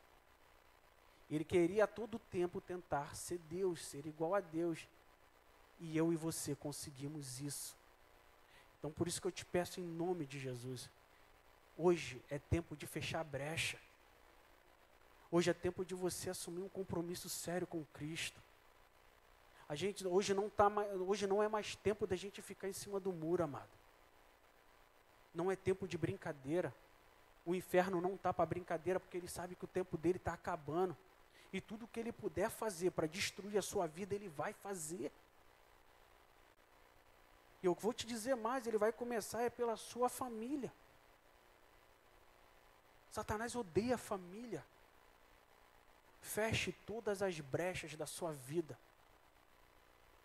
Ele 1.30 1.44
queria 1.44 1.84
a 1.84 1.88
todo 1.88 2.20
tempo 2.20 2.62
tentar 2.62 3.16
ser 3.16 3.38
Deus, 3.50 3.86
ser 3.86 4.06
igual 4.06 4.34
a 4.34 4.40
Deus. 4.40 4.88
E 5.80 5.98
eu 5.98 6.12
e 6.12 6.16
você 6.16 6.56
conseguimos 6.56 7.42
isso. 7.42 7.76
Então 8.80 8.92
por 8.92 9.08
isso 9.08 9.22
que 9.22 9.28
eu 9.28 9.32
te 9.32 9.46
peço 9.46 9.80
em 9.80 9.84
nome 9.84 10.26
de 10.26 10.40
Jesus. 10.40 10.90
Hoje 11.78 12.22
é 12.30 12.40
tempo 12.40 12.76
de 12.76 12.88
fechar 12.88 13.20
a 13.20 13.24
brecha. 13.24 13.78
Hoje 15.30 15.50
é 15.50 15.54
tempo 15.54 15.84
de 15.84 15.94
você 15.94 16.30
assumir 16.30 16.62
um 16.62 16.70
compromisso 16.70 17.28
sério 17.28 17.68
com 17.68 17.84
Cristo. 17.94 18.42
A 19.68 19.76
gente 19.76 20.08
hoje 20.08 20.34
não 20.34 20.50
tá 20.50 20.70
hoje 21.06 21.28
não 21.28 21.44
é 21.44 21.50
mais 21.50 21.76
tempo 21.76 22.08
da 22.08 22.16
gente 22.16 22.42
ficar 22.42 22.70
em 22.70 22.74
cima 22.74 23.00
do 23.00 23.12
muro, 23.12 23.44
amado. 23.44 23.70
Não 25.36 25.52
é 25.52 25.56
tempo 25.56 25.88
de 25.88 25.98
brincadeira. 25.98 26.74
O 27.46 27.54
inferno 27.54 28.00
não 28.00 28.16
está 28.16 28.34
para 28.34 28.46
brincadeira 28.46 29.00
porque 29.00 29.18
ele 29.18 29.28
sabe 29.28 29.56
que 29.56 29.66
o 29.66 29.68
tempo 29.68 29.98
dele 29.98 30.18
está 30.18 30.34
acabando. 30.34 30.96
E 31.51 31.62
tudo 31.62 31.88
que 31.88 32.00
ele 32.00 32.12
puder 32.12 32.50
fazer 32.50 32.92
para 32.92 33.08
destruir 33.08 33.58
a 33.58 33.62
sua 33.62 33.88
vida, 33.88 34.13
ele 34.13 34.30
vai 34.30 34.54
fazer. 34.54 35.12
E 37.62 37.66
eu 37.66 37.74
vou 37.74 37.94
te 37.94 38.06
dizer 38.06 38.36
mais, 38.36 38.68
ele 38.68 38.77
vai 38.77 38.92
começar 38.92 39.42
é 39.42 39.50
pela 39.50 39.77
sua 39.77 40.10
família. 40.10 40.72
Satanás 43.12 43.56
odeia 43.56 43.96
a 43.96 43.98
família. 43.98 44.63
Feche 46.22 46.72
todas 46.86 47.22
as 47.22 47.39
brechas 47.39 47.96
da 47.96 48.06
sua 48.06 48.34
vida. 48.34 48.77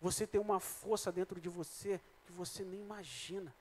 Você 0.01 0.27
tem 0.27 0.39
uma 0.39 0.59
força 0.59 1.11
dentro 1.11 1.39
de 1.39 1.47
você 1.47 1.99
que 2.25 2.31
você 2.33 2.63
nem 2.63 2.81
imagina. 2.81 3.53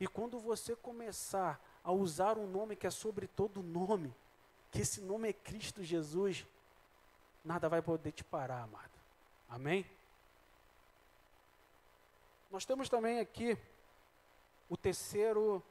E 0.00 0.08
quando 0.08 0.40
você 0.40 0.74
começar 0.74 1.60
a 1.84 1.92
usar 1.92 2.38
um 2.38 2.46
nome 2.46 2.74
que 2.74 2.86
é 2.86 2.90
sobre 2.90 3.26
todo 3.26 3.62
nome, 3.62 4.14
que 4.72 4.80
esse 4.80 5.00
nome 5.00 5.28
é 5.28 5.32
Cristo 5.32 5.82
Jesus, 5.84 6.46
nada 7.44 7.68
vai 7.68 7.82
poder 7.82 8.12
te 8.12 8.24
parar, 8.24 8.62
amado. 8.62 8.90
Amém? 9.48 9.86
Nós 12.50 12.64
temos 12.64 12.88
também 12.88 13.20
aqui 13.20 13.58
o 14.68 14.76
terceiro, 14.76 15.62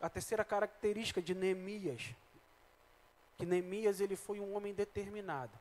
a 0.00 0.08
terceira 0.08 0.44
característica 0.44 1.22
de 1.22 1.34
Neemias 1.34 2.14
que 3.36 3.44
Neemias 3.44 4.00
ele 4.00 4.16
foi 4.16 4.40
um 4.40 4.54
homem 4.56 4.72
determinado. 4.72 5.56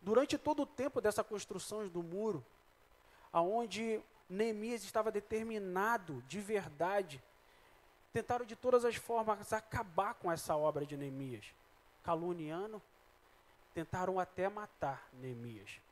Durante 0.00 0.38
todo 0.38 0.62
o 0.62 0.66
tempo 0.66 1.00
dessa 1.00 1.24
construção 1.24 1.88
do 1.88 2.02
muro, 2.02 2.44
aonde 3.32 4.00
Neemias 4.30 4.84
estava 4.84 5.10
determinado 5.10 6.22
de 6.28 6.40
verdade, 6.40 7.22
tentaram 8.12 8.46
de 8.46 8.54
todas 8.54 8.84
as 8.84 8.94
formas 8.94 9.52
acabar 9.52 10.14
com 10.14 10.30
essa 10.30 10.56
obra 10.56 10.86
de 10.86 10.96
Neemias, 10.96 11.52
caluniando, 12.04 12.80
tentaram 13.76 14.18
até 14.18 14.48
matar 14.48 15.06
Neemias. 15.12 15.82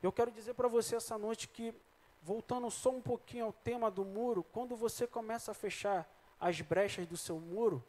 Eu 0.00 0.12
quero 0.12 0.30
dizer 0.30 0.54
para 0.54 0.68
você 0.68 0.94
essa 0.94 1.18
noite 1.18 1.48
que, 1.48 1.74
voltando 2.22 2.70
só 2.70 2.90
um 2.90 3.02
pouquinho 3.02 3.46
ao 3.46 3.52
tema 3.52 3.90
do 3.90 4.04
muro, 4.04 4.44
quando 4.52 4.76
você 4.76 5.04
começa 5.04 5.50
a 5.50 5.54
fechar 5.54 6.08
as 6.38 6.60
brechas 6.60 7.04
do 7.04 7.16
seu 7.16 7.40
muro, 7.40 7.82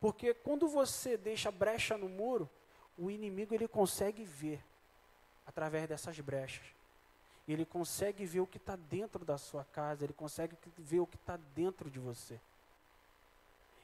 porque 0.00 0.32
quando 0.32 0.68
você 0.68 1.16
deixa 1.16 1.50
brecha 1.50 1.98
no 1.98 2.08
muro, 2.08 2.48
o 2.96 3.10
inimigo 3.10 3.52
ele 3.52 3.66
consegue 3.66 4.22
ver 4.22 4.62
através 5.44 5.88
dessas 5.88 6.20
brechas. 6.20 6.66
Ele 7.48 7.64
consegue 7.64 8.24
ver 8.24 8.40
o 8.40 8.46
que 8.46 8.58
está 8.58 8.76
dentro 8.76 9.24
da 9.24 9.38
sua 9.38 9.64
casa, 9.64 10.04
ele 10.04 10.12
consegue 10.12 10.56
ver 10.78 11.00
o 11.00 11.06
que 11.06 11.16
está 11.16 11.36
dentro 11.52 11.90
de 11.90 11.98
você. 11.98 12.38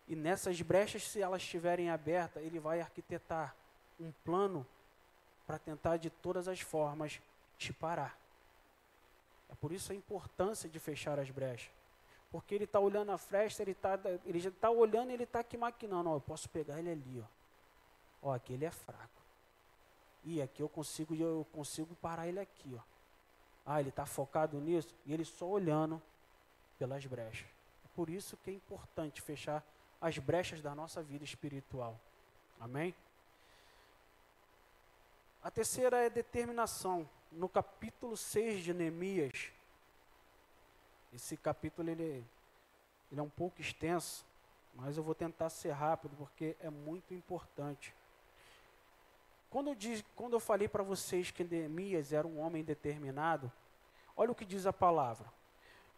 E 0.07 0.15
nessas 0.15 0.63
brechas, 0.63 1.03
se 1.03 1.21
elas 1.21 1.43
estiverem 1.43 1.91
abertas, 1.91 2.45
ele 2.45 2.61
vai 2.61 2.81
arquitetar 2.81 3.57
um 4.01 4.13
plano 4.25 4.67
para 5.47 5.59
tentar 5.59 5.97
de 5.97 6.11
todas 6.11 6.49
as 6.49 6.61
formas 6.61 7.21
te 7.59 7.73
parar. 7.73 8.19
É 9.51 9.55
por 9.55 9.73
isso 9.73 9.93
a 9.93 9.95
importância 9.95 10.69
de 10.69 10.79
fechar 10.79 11.19
as 11.19 11.31
brechas. 11.31 11.71
Porque 12.31 12.55
ele 12.55 12.65
está 12.65 12.81
olhando 12.81 13.13
a 13.13 13.19
fresta, 13.19 13.63
ele, 13.63 13.75
tá, 13.75 13.99
ele 14.25 14.41
já 14.41 14.49
está 14.49 14.71
olhando 14.71 15.11
e 15.11 15.13
ele 15.13 15.25
está 15.25 15.41
aqui 15.41 15.59
maquinando. 15.59 16.09
Ó, 16.09 16.17
eu 16.17 16.21
posso 16.21 16.49
pegar 16.49 16.79
ele 16.79 16.91
ali. 16.91 17.23
Ó, 18.23 18.31
ó 18.31 18.35
aqui 18.35 18.55
ele 18.55 18.65
é 18.65 18.71
fraco. 18.71 19.23
E 20.25 20.41
aqui 20.41 20.63
eu 20.63 20.69
consigo, 20.69 21.15
eu 21.15 21.47
consigo 21.53 21.95
parar 21.97 22.27
ele 22.27 22.41
aqui. 22.41 22.75
Ó. 22.75 22.81
Ah, 23.67 23.81
ele 23.81 23.91
está 23.91 24.07
focado 24.07 24.59
nisso. 24.59 24.95
E 25.05 25.13
ele 25.13 25.25
só 25.27 25.47
olhando 25.47 26.01
pelas 26.79 27.05
brechas. 27.05 27.47
É 27.85 27.89
por 27.95 28.09
isso 28.09 28.39
que 28.39 28.51
é 28.51 28.55
importante 28.55 29.21
fechar 29.21 29.63
as 30.01 30.17
brechas 30.17 30.63
da 30.63 30.75
nossa 30.75 31.03
vida 31.03 31.25
espiritual. 31.25 32.01
Amém? 32.59 32.95
A 35.43 35.51
terceira 35.51 35.97
é 35.99 36.09
determinação. 36.09 37.09
No 37.33 37.49
capítulo 37.49 38.17
6 38.17 38.63
de 38.63 38.73
Neemias, 38.73 39.51
esse 41.13 41.37
capítulo 41.37 41.91
ele, 41.91 42.25
ele 43.11 43.21
é 43.21 43.23
um 43.23 43.29
pouco 43.29 43.61
extenso, 43.61 44.25
mas 44.75 44.97
eu 44.97 45.03
vou 45.03 45.15
tentar 45.15 45.49
ser 45.49 45.73
rápido 45.73 46.15
porque 46.17 46.57
é 46.61 46.71
muito 46.71 47.13
importante. 47.13 47.93
Quando 49.51 49.69
eu, 49.69 49.75
diz, 49.75 50.05
quando 50.15 50.35
eu 50.35 50.41
falei 50.41 50.69
para 50.69 50.85
vocês 50.85 51.31
que 51.31 51.43
Neemias 51.43 52.13
era 52.13 52.27
um 52.27 52.39
homem 52.39 52.63
determinado, 52.63 53.51
olha 54.17 54.31
o 54.31 54.37
que 54.37 54.45
diz 54.45 54.65
a 54.65 54.73
palavra. 54.73 55.27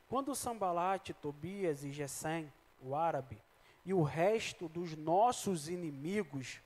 Quando 0.09 0.35
Sambalate, 0.35 1.13
Tobias 1.13 1.85
e 1.85 1.93
Gesem, 1.93 2.51
o 2.81 2.95
árabe, 2.95 3.39
e 3.85 3.93
o 3.93 4.03
resto 4.03 4.69
dos 4.69 4.97
nossos 4.97 5.69
inimigos 5.69 6.61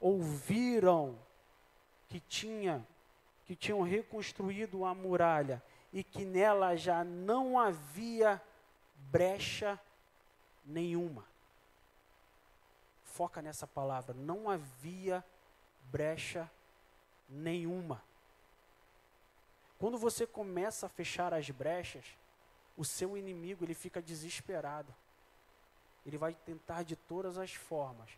ouviram 0.00 1.25
que 2.08 2.20
tinha 2.20 2.86
que 3.46 3.54
tinham 3.54 3.80
reconstruído 3.82 4.84
a 4.84 4.92
muralha 4.92 5.62
e 5.92 6.02
que 6.02 6.24
nela 6.24 6.76
já 6.76 7.04
não 7.04 7.56
havia 7.56 8.42
brecha 9.08 9.80
nenhuma. 10.64 11.24
Foca 13.04 13.40
nessa 13.40 13.68
palavra, 13.68 14.14
não 14.14 14.50
havia 14.50 15.24
brecha 15.92 16.50
nenhuma. 17.28 18.02
Quando 19.78 19.96
você 19.96 20.26
começa 20.26 20.86
a 20.86 20.88
fechar 20.88 21.32
as 21.32 21.48
brechas, 21.50 22.04
o 22.76 22.84
seu 22.84 23.16
inimigo 23.16 23.64
ele 23.64 23.74
fica 23.74 24.02
desesperado. 24.02 24.92
Ele 26.04 26.18
vai 26.18 26.34
tentar 26.34 26.82
de 26.82 26.96
todas 26.96 27.38
as 27.38 27.52
formas 27.54 28.10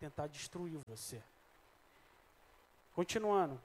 tentar 0.00 0.26
destruir 0.26 0.80
você. 0.88 1.22
Continuando. 2.94 3.60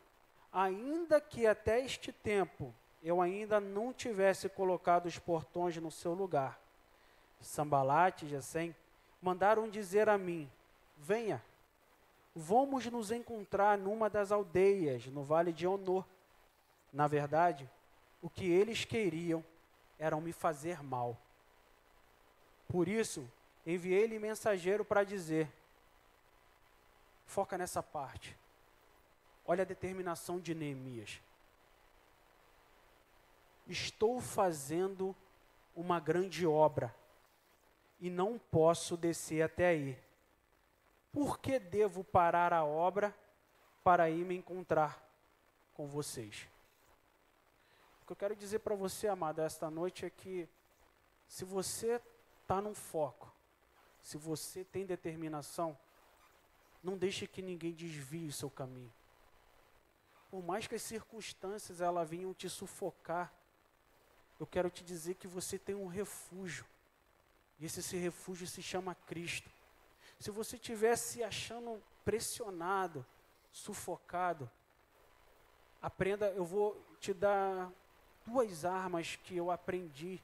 Ainda 0.51 1.19
que 1.19 1.45
até 1.45 1.83
este 1.83 2.11
tempo 2.11 2.73
eu 3.03 3.21
ainda 3.21 3.59
não 3.59 3.93
tivesse 3.93 4.47
colocado 4.49 5.05
os 5.05 5.19
portões 5.19 5.75
no 5.77 5.91
seu 5.91 6.13
lugar, 6.13 6.59
Sambalate 7.41 8.25
e 8.25 8.29
Gesem 8.29 8.75
mandaram 9.21 9.69
dizer 9.69 10.09
a 10.09 10.17
mim: 10.17 10.49
Venha, 10.97 11.43
vamos 12.35 12.85
nos 12.87 13.11
encontrar 13.11 13.77
numa 13.77 14.09
das 14.09 14.31
aldeias 14.31 15.05
no 15.07 15.23
vale 15.23 15.51
de 15.53 15.67
Honor. 15.67 16.05
Na 16.91 17.07
verdade, 17.07 17.69
o 18.21 18.29
que 18.29 18.49
eles 18.49 18.85
queriam 18.85 19.43
era 19.99 20.19
me 20.19 20.31
fazer 20.31 20.81
mal. 20.81 21.17
Por 22.67 22.87
isso, 22.87 23.29
enviei-lhe 23.65 24.17
mensageiro 24.17 24.83
para 24.83 25.03
dizer: 25.03 25.47
Foca 27.25 27.57
nessa 27.57 27.83
parte. 27.83 28.35
Olha 29.47 29.61
a 29.61 29.65
determinação 29.65 30.39
de 30.39 30.55
Neemias. 30.55 31.21
Estou 33.67 34.19
fazendo 34.19 35.15
uma 35.75 35.99
grande 35.99 36.47
obra 36.47 36.95
e 37.99 38.09
não 38.09 38.39
posso 38.39 38.97
descer 38.97 39.43
até 39.43 39.67
aí. 39.67 39.99
Por 41.11 41.39
que 41.39 41.59
devo 41.59 42.03
parar 42.03 42.53
a 42.53 42.65
obra 42.65 43.15
para 43.83 44.09
ir 44.09 44.25
me 44.25 44.35
encontrar 44.35 44.99
com 45.75 45.87
vocês? 45.87 46.47
O 48.01 48.05
que 48.05 48.11
eu 48.13 48.17
quero 48.17 48.35
dizer 48.35 48.59
para 48.59 48.75
você, 48.75 49.07
amado, 49.07 49.41
esta 49.41 49.69
noite 49.69 50.05
é 50.05 50.09
que 50.09 50.49
se 51.27 51.45
você 51.45 52.01
está 52.41 52.61
num 52.61 52.75
foco, 52.75 53.31
se 54.01 54.17
você 54.17 54.63
tem 54.63 54.85
determinação, 54.85 55.77
não 56.83 56.97
deixe 56.97 57.27
que 57.27 57.41
ninguém 57.41 57.73
desvie 57.73 58.27
o 58.27 58.33
seu 58.33 58.49
caminho 58.49 58.91
por 60.35 60.43
mais 60.43 60.67
que 60.67 60.75
as 60.75 60.81
circunstâncias 60.81 61.79
ela 61.79 62.03
venham 62.03 62.33
te 62.33 62.49
sufocar, 62.49 63.33
eu 64.37 64.45
quero 64.45 64.69
te 64.69 64.83
dizer 64.83 65.15
que 65.15 65.29
você 65.29 65.57
tem 65.57 65.73
um 65.73 65.87
refúgio. 65.87 66.65
E 67.57 67.65
esse, 67.65 67.79
esse 67.79 67.95
refúgio 67.95 68.45
se 68.45 68.61
chama 68.61 68.93
Cristo. 68.93 69.49
Se 70.19 70.29
você 70.31 70.57
estiver 70.57 70.97
se 70.97 71.23
achando 71.23 71.81
pressionado, 72.03 73.05
sufocado, 73.49 74.51
aprenda, 75.81 76.27
eu 76.31 76.43
vou 76.43 76.85
te 76.99 77.13
dar 77.13 77.71
duas 78.25 78.65
armas 78.65 79.15
que 79.15 79.37
eu 79.37 79.49
aprendi. 79.49 80.21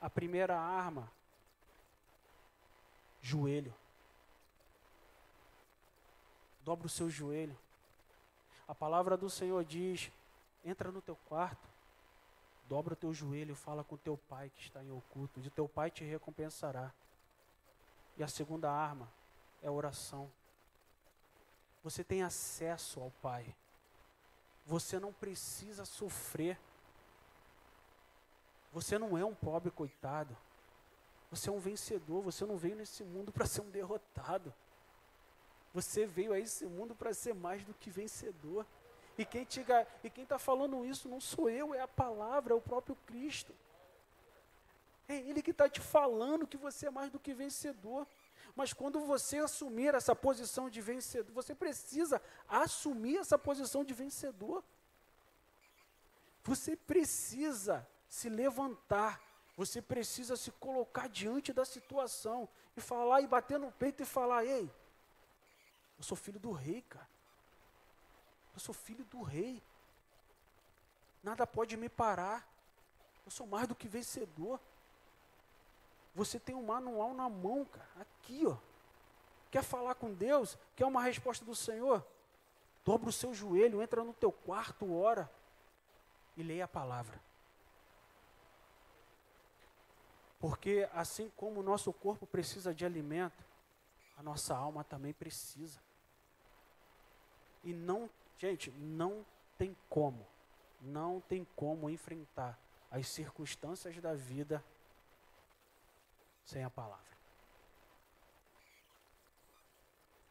A 0.00 0.08
primeira 0.08 0.56
arma, 0.56 1.10
joelho. 3.20 3.74
Dobra 6.62 6.86
o 6.86 6.90
seu 6.90 7.10
joelho. 7.10 7.58
A 8.68 8.74
palavra 8.74 9.16
do 9.16 9.28
Senhor 9.28 9.64
diz: 9.64 10.12
entra 10.64 10.92
no 10.92 11.02
teu 11.02 11.16
quarto, 11.26 11.66
dobra 12.68 12.92
o 12.92 12.96
teu 12.96 13.12
joelho 13.12 13.56
fala 13.56 13.82
com 13.82 13.96
teu 13.96 14.16
pai 14.28 14.50
que 14.54 14.60
está 14.60 14.84
em 14.84 14.92
oculto, 14.92 15.40
de 15.40 15.50
teu 15.50 15.66
pai 15.68 15.90
te 15.90 16.04
recompensará. 16.04 16.92
E 18.18 18.22
a 18.22 18.28
segunda 18.28 18.70
arma 18.70 19.08
é 19.62 19.68
a 19.68 19.72
oração. 19.72 20.30
Você 21.82 22.02
tem 22.02 22.22
acesso 22.22 23.00
ao 23.00 23.10
Pai. 23.22 23.54
Você 24.66 24.98
não 24.98 25.12
precisa 25.12 25.84
sofrer. 25.84 26.58
Você 28.72 28.98
não 28.98 29.16
é 29.16 29.24
um 29.24 29.34
pobre 29.34 29.70
coitado. 29.70 30.36
Você 31.30 31.48
é 31.48 31.52
um 31.52 31.60
vencedor. 31.60 32.22
Você 32.22 32.44
não 32.44 32.56
veio 32.56 32.76
nesse 32.76 33.04
mundo 33.04 33.30
para 33.32 33.46
ser 33.46 33.60
um 33.60 33.70
derrotado. 33.70 34.52
Você 35.74 36.06
veio 36.06 36.32
a 36.32 36.38
esse 36.38 36.66
mundo 36.66 36.94
para 36.94 37.12
ser 37.12 37.34
mais 37.34 37.62
do 37.64 37.74
que 37.74 37.90
vencedor. 37.90 38.66
E 39.16 39.24
quem 39.24 39.42
está 39.42 40.38
falando 40.38 40.84
isso 40.84 41.08
não 41.08 41.20
sou 41.20 41.50
eu, 41.50 41.74
é 41.74 41.80
a 41.80 41.88
palavra, 41.88 42.54
é 42.54 42.56
o 42.56 42.60
próprio 42.60 42.96
Cristo. 43.06 43.54
É 45.08 45.16
Ele 45.16 45.42
que 45.42 45.50
está 45.50 45.68
te 45.68 45.80
falando 45.80 46.46
que 46.46 46.56
você 46.56 46.86
é 46.86 46.90
mais 46.90 47.10
do 47.10 47.18
que 47.18 47.34
vencedor. 47.34 48.06
Mas 48.54 48.72
quando 48.72 49.00
você 49.00 49.38
assumir 49.38 49.94
essa 49.94 50.16
posição 50.16 50.68
de 50.68 50.80
vencedor, 50.80 51.32
você 51.32 51.54
precisa 51.54 52.20
assumir 52.48 53.18
essa 53.18 53.38
posição 53.38 53.84
de 53.84 53.94
vencedor. 53.94 54.64
Você 56.44 56.74
precisa 56.74 57.86
se 58.08 58.28
levantar, 58.28 59.20
você 59.56 59.82
precisa 59.82 60.36
se 60.36 60.50
colocar 60.52 61.08
diante 61.08 61.52
da 61.52 61.64
situação 61.64 62.48
e 62.76 62.80
falar 62.80 63.20
e 63.20 63.26
bater 63.26 63.58
no 63.58 63.70
peito 63.70 64.02
e 64.02 64.06
falar: 64.06 64.44
ei, 64.44 64.70
eu 65.98 66.04
sou 66.04 66.16
filho 66.16 66.38
do 66.38 66.52
rei, 66.52 66.82
cara. 66.82 67.08
Eu 68.54 68.60
sou 68.60 68.74
filho 68.74 69.04
do 69.04 69.22
rei. 69.22 69.62
Nada 71.22 71.46
pode 71.46 71.76
me 71.76 71.88
parar. 71.88 72.46
Eu 73.24 73.30
sou 73.30 73.46
mais 73.46 73.66
do 73.68 73.74
que 73.74 73.88
vencedor. 73.88 74.60
Você 76.14 76.38
tem 76.38 76.54
um 76.54 76.64
manual 76.64 77.14
na 77.14 77.28
mão, 77.28 77.64
cara. 77.64 77.88
Aqui, 78.00 78.46
ó. 78.46 78.56
Quer 79.50 79.62
falar 79.62 79.94
com 79.94 80.12
Deus? 80.12 80.56
Quer 80.76 80.86
uma 80.86 81.02
resposta 81.02 81.44
do 81.44 81.54
Senhor? 81.54 82.04
Dobra 82.84 83.08
o 83.08 83.12
seu 83.12 83.34
joelho, 83.34 83.82
entra 83.82 84.02
no 84.02 84.14
teu 84.14 84.32
quarto, 84.32 84.94
ora 84.94 85.30
e 86.36 86.42
leia 86.42 86.64
a 86.64 86.68
palavra. 86.68 87.20
Porque 90.38 90.88
assim 90.92 91.30
como 91.36 91.60
o 91.60 91.62
nosso 91.62 91.92
corpo 91.92 92.26
precisa 92.26 92.72
de 92.72 92.84
alimento, 92.84 93.44
a 94.16 94.22
nossa 94.22 94.56
alma 94.56 94.84
também 94.84 95.12
precisa. 95.12 95.80
E 97.64 97.72
não, 97.72 98.08
gente, 98.38 98.70
não 98.72 99.24
tem 99.56 99.76
como, 99.88 100.26
não 100.80 101.20
tem 101.20 101.46
como 101.56 101.90
enfrentar 101.90 102.58
as 102.90 103.08
circunstâncias 103.08 103.96
da 103.98 104.14
vida 104.14 104.64
sem 106.44 106.64
a 106.64 106.70
palavra. 106.70 107.04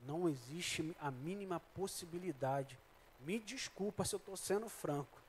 Não 0.02 0.28
existe 0.28 0.96
a 1.00 1.12
mínima 1.12 1.60
possibilidade. 1.60 2.80
Me 3.20 3.40
desculpa 3.40 4.06
se 4.06 4.16
eu 4.16 4.18
estou 4.18 4.38
sendo 4.38 4.70
franco, 4.70 5.22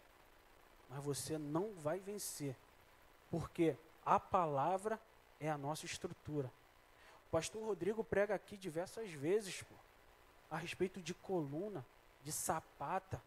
mas 0.88 1.02
você 1.02 1.36
não 1.36 1.74
vai 1.74 1.98
vencer, 1.98 2.56
porque 3.30 3.76
a 4.04 4.20
palavra 4.20 5.00
é 5.40 5.50
a 5.50 5.58
nossa 5.58 5.84
estrutura. 5.84 6.50
O 7.26 7.30
pastor 7.30 7.62
Rodrigo 7.62 8.02
prega 8.02 8.34
aqui 8.34 8.56
diversas 8.56 9.10
vezes, 9.10 9.62
pô, 9.62 9.74
a 10.50 10.56
respeito 10.56 11.00
de 11.00 11.14
coluna, 11.14 11.84
de 12.22 12.32
sapata. 12.32 13.22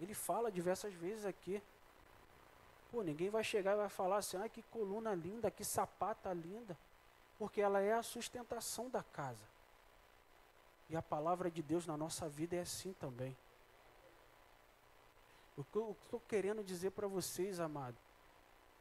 Ele 0.00 0.14
fala 0.14 0.50
diversas 0.50 0.94
vezes 0.94 1.24
aqui. 1.24 1.62
Pô, 2.90 3.02
ninguém 3.02 3.28
vai 3.28 3.44
chegar 3.44 3.72
e 3.72 3.76
vai 3.76 3.88
falar 3.88 4.18
assim, 4.18 4.36
ah, 4.36 4.48
que 4.48 4.62
coluna 4.62 5.14
linda, 5.14 5.50
que 5.50 5.64
sapata 5.64 6.32
linda. 6.32 6.76
Porque 7.38 7.60
ela 7.60 7.80
é 7.80 7.92
a 7.92 8.02
sustentação 8.02 8.88
da 8.88 9.02
casa. 9.02 9.44
E 10.88 10.96
a 10.96 11.02
palavra 11.02 11.50
de 11.50 11.62
Deus 11.62 11.86
na 11.86 11.96
nossa 11.96 12.28
vida 12.28 12.56
é 12.56 12.60
assim 12.60 12.92
também. 12.94 13.36
O 15.56 15.64
que 15.64 15.76
eu 15.76 15.96
estou 16.04 16.20
querendo 16.20 16.62
dizer 16.62 16.92
para 16.92 17.06
vocês, 17.06 17.60
amado, 17.60 17.96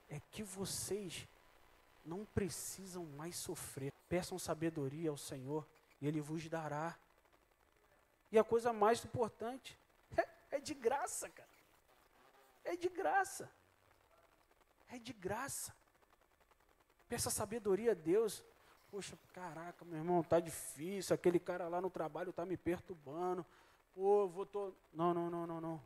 é 0.09 0.21
que 0.31 0.43
vocês 0.43 1.27
não 2.05 2.23
precisam 2.23 3.03
mais 3.03 3.35
sofrer. 3.35 3.91
Peçam 4.07 4.39
sabedoria 4.39 5.09
ao 5.09 5.17
Senhor 5.17 5.67
e 5.99 6.07
Ele 6.07 6.21
vos 6.21 6.47
dará. 6.47 6.95
E 8.31 8.37
a 8.37 8.43
coisa 8.43 8.73
mais 8.73 9.03
importante 9.03 9.77
é, 10.15 10.57
é 10.57 10.59
de 10.59 10.73
graça, 10.73 11.29
cara. 11.29 11.49
É 12.63 12.75
de 12.75 12.89
graça. 12.89 13.49
É 14.89 14.97
de 14.97 15.13
graça. 15.13 15.73
Peça 17.07 17.29
sabedoria 17.29 17.91
a 17.91 17.95
Deus. 17.95 18.43
Poxa, 18.89 19.17
caraca, 19.33 19.83
meu 19.85 19.97
irmão, 19.97 20.23
tá 20.23 20.39
difícil. 20.39 21.13
Aquele 21.13 21.39
cara 21.39 21.67
lá 21.67 21.81
no 21.81 21.89
trabalho 21.89 22.33
tá 22.33 22.45
me 22.45 22.57
perturbando. 22.57 23.45
Pô, 23.93 24.27
vou 24.27 24.45
tô. 24.45 24.73
Não, 24.93 25.13
não, 25.13 25.29
não, 25.29 25.47
não, 25.47 25.61
não. 25.61 25.83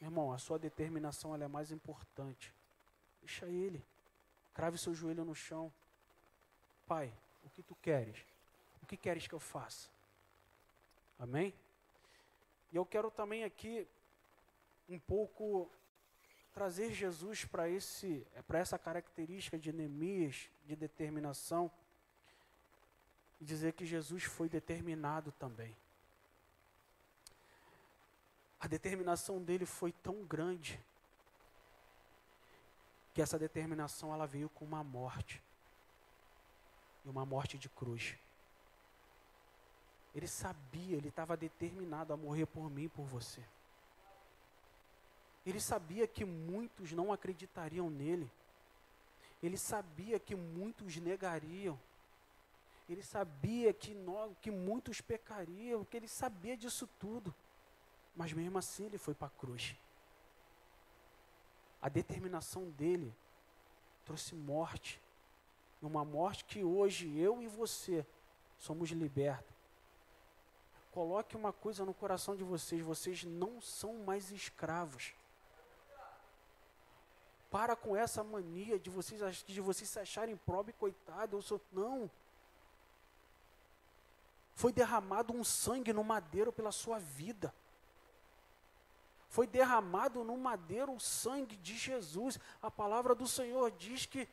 Irmão, 0.00 0.32
a 0.32 0.38
sua 0.38 0.58
determinação 0.58 1.34
é 1.34 1.48
mais 1.48 1.70
importante. 1.70 2.54
Deixa 3.20 3.46
ele. 3.46 3.84
Crave 4.52 4.78
seu 4.78 4.94
joelho 4.94 5.24
no 5.24 5.34
chão. 5.34 5.72
Pai, 6.86 7.12
o 7.42 7.50
que 7.50 7.62
tu 7.62 7.74
queres? 7.76 8.26
O 8.82 8.86
que 8.86 8.96
queres 8.96 9.26
que 9.26 9.34
eu 9.34 9.40
faça? 9.40 9.88
Amém? 11.18 11.54
E 12.72 12.76
eu 12.76 12.84
quero 12.84 13.10
também 13.10 13.44
aqui 13.44 13.86
um 14.88 14.98
pouco 14.98 15.70
trazer 16.52 16.92
Jesus 16.92 17.44
para 17.44 17.68
esse 17.68 18.26
para 18.46 18.58
essa 18.58 18.78
característica 18.78 19.58
de 19.58 19.72
Neemias, 19.72 20.50
de 20.64 20.76
determinação, 20.76 21.70
e 23.40 23.44
dizer 23.44 23.72
que 23.72 23.84
Jesus 23.84 24.24
foi 24.24 24.48
determinado 24.48 25.32
também. 25.32 25.76
A 28.60 28.66
determinação 28.66 29.42
dele 29.42 29.66
foi 29.66 29.92
tão 29.92 30.24
grande 30.24 30.80
que 33.12 33.20
essa 33.20 33.38
determinação 33.38 34.12
ela 34.12 34.26
veio 34.26 34.48
com 34.48 34.64
uma 34.64 34.82
morte. 34.82 35.42
E 37.04 37.08
uma 37.08 37.26
morte 37.26 37.58
de 37.58 37.68
cruz. 37.68 38.16
Ele 40.14 40.28
sabia, 40.28 40.96
ele 40.96 41.08
estava 41.08 41.36
determinado 41.36 42.12
a 42.12 42.16
morrer 42.16 42.46
por 42.46 42.70
mim 42.70 42.84
e 42.84 42.88
por 42.88 43.04
você. 43.04 43.42
Ele 45.44 45.60
sabia 45.60 46.06
que 46.06 46.24
muitos 46.24 46.92
não 46.92 47.12
acreditariam 47.12 47.90
nele. 47.90 48.30
Ele 49.42 49.58
sabia 49.58 50.18
que 50.18 50.34
muitos 50.34 50.96
negariam. 50.96 51.78
Ele 52.88 53.02
sabia 53.02 53.72
que, 53.72 53.94
que 54.40 54.50
muitos 54.50 55.00
pecariam, 55.00 55.84
que 55.84 55.96
ele 55.96 56.08
sabia 56.08 56.56
disso 56.56 56.88
tudo. 56.98 57.34
Mas 58.16 58.32
mesmo 58.32 58.56
assim 58.56 58.86
ele 58.86 58.98
foi 58.98 59.14
para 59.14 59.26
a 59.26 59.30
cruz. 59.30 59.74
A 61.82 61.88
determinação 61.88 62.70
dele 62.70 63.12
trouxe 64.04 64.34
morte. 64.34 65.00
Uma 65.82 66.04
morte 66.04 66.44
que 66.46 66.64
hoje 66.64 67.14
eu 67.18 67.42
e 67.42 67.46
você 67.46 68.06
somos 68.58 68.88
libertos. 68.90 69.53
Coloque 70.94 71.36
uma 71.36 71.52
coisa 71.52 71.84
no 71.84 71.92
coração 71.92 72.34
de 72.34 72.44
vocês: 72.44 72.80
vocês 72.80 73.24
não 73.24 73.60
são 73.60 73.94
mais 74.04 74.30
escravos. 74.30 75.12
Para 77.50 77.76
com 77.76 77.94
essa 77.96 78.24
mania 78.24 78.78
de 78.78 78.88
vocês, 78.88 79.44
de 79.44 79.60
vocês 79.60 79.90
se 79.90 79.98
acharem 79.98 80.36
pobre, 80.36 80.72
coitado. 80.72 81.36
Eu 81.36 81.42
sou. 81.42 81.60
Não. 81.72 82.08
Foi 84.54 84.72
derramado 84.72 85.34
um 85.34 85.42
sangue 85.42 85.92
no 85.92 86.04
madeiro 86.04 86.52
pela 86.52 86.70
sua 86.70 86.98
vida 86.98 87.52
foi 89.34 89.48
derramado 89.48 90.22
no 90.22 90.38
madeiro 90.38 90.92
o 90.92 91.00
sangue 91.00 91.56
de 91.56 91.76
Jesus. 91.76 92.38
A 92.62 92.70
palavra 92.70 93.16
do 93.16 93.26
Senhor 93.26 93.68
diz 93.72 94.06
que 94.06 94.28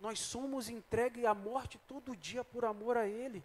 nós 0.00 0.20
somos 0.20 0.68
entregues 0.68 1.24
à 1.24 1.34
morte 1.34 1.80
todo 1.88 2.16
dia 2.16 2.44
por 2.44 2.64
amor 2.64 2.96
a 2.96 3.08
Ele. 3.08 3.44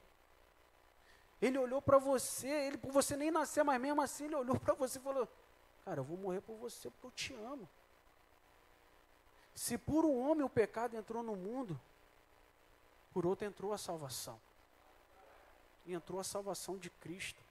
Ele 1.42 1.58
olhou 1.58 1.82
para 1.82 1.98
você, 1.98 2.48
ele 2.48 2.78
por 2.78 2.92
você 2.92 3.18
nem 3.18 3.32
nascer, 3.32 3.64
mas 3.64 3.82
mesmo 3.82 4.02
assim 4.02 4.26
ele 4.26 4.36
olhou 4.36 4.60
para 4.60 4.74
você 4.76 5.00
e 5.00 5.02
falou: 5.02 5.28
Cara, 5.84 6.00
eu 6.00 6.04
vou 6.04 6.18
morrer 6.18 6.42
por 6.42 6.56
você 6.56 6.90
porque 6.90 7.08
eu 7.08 7.12
te 7.12 7.34
amo. 7.34 7.68
Se 9.56 9.78
por 9.78 10.06
um 10.06 10.20
homem 10.30 10.44
o 10.44 10.50
pecado 10.50 10.96
entrou 10.96 11.24
no 11.24 11.36
mundo, 11.36 11.80
por 13.14 13.26
outro 13.26 13.46
entrou 13.46 13.74
a 13.74 13.78
salvação. 13.78 14.40
E 15.86 15.94
entrou 15.94 16.20
a 16.20 16.24
salvação 16.24 16.78
de 16.78 16.90
Cristo. 16.90 17.42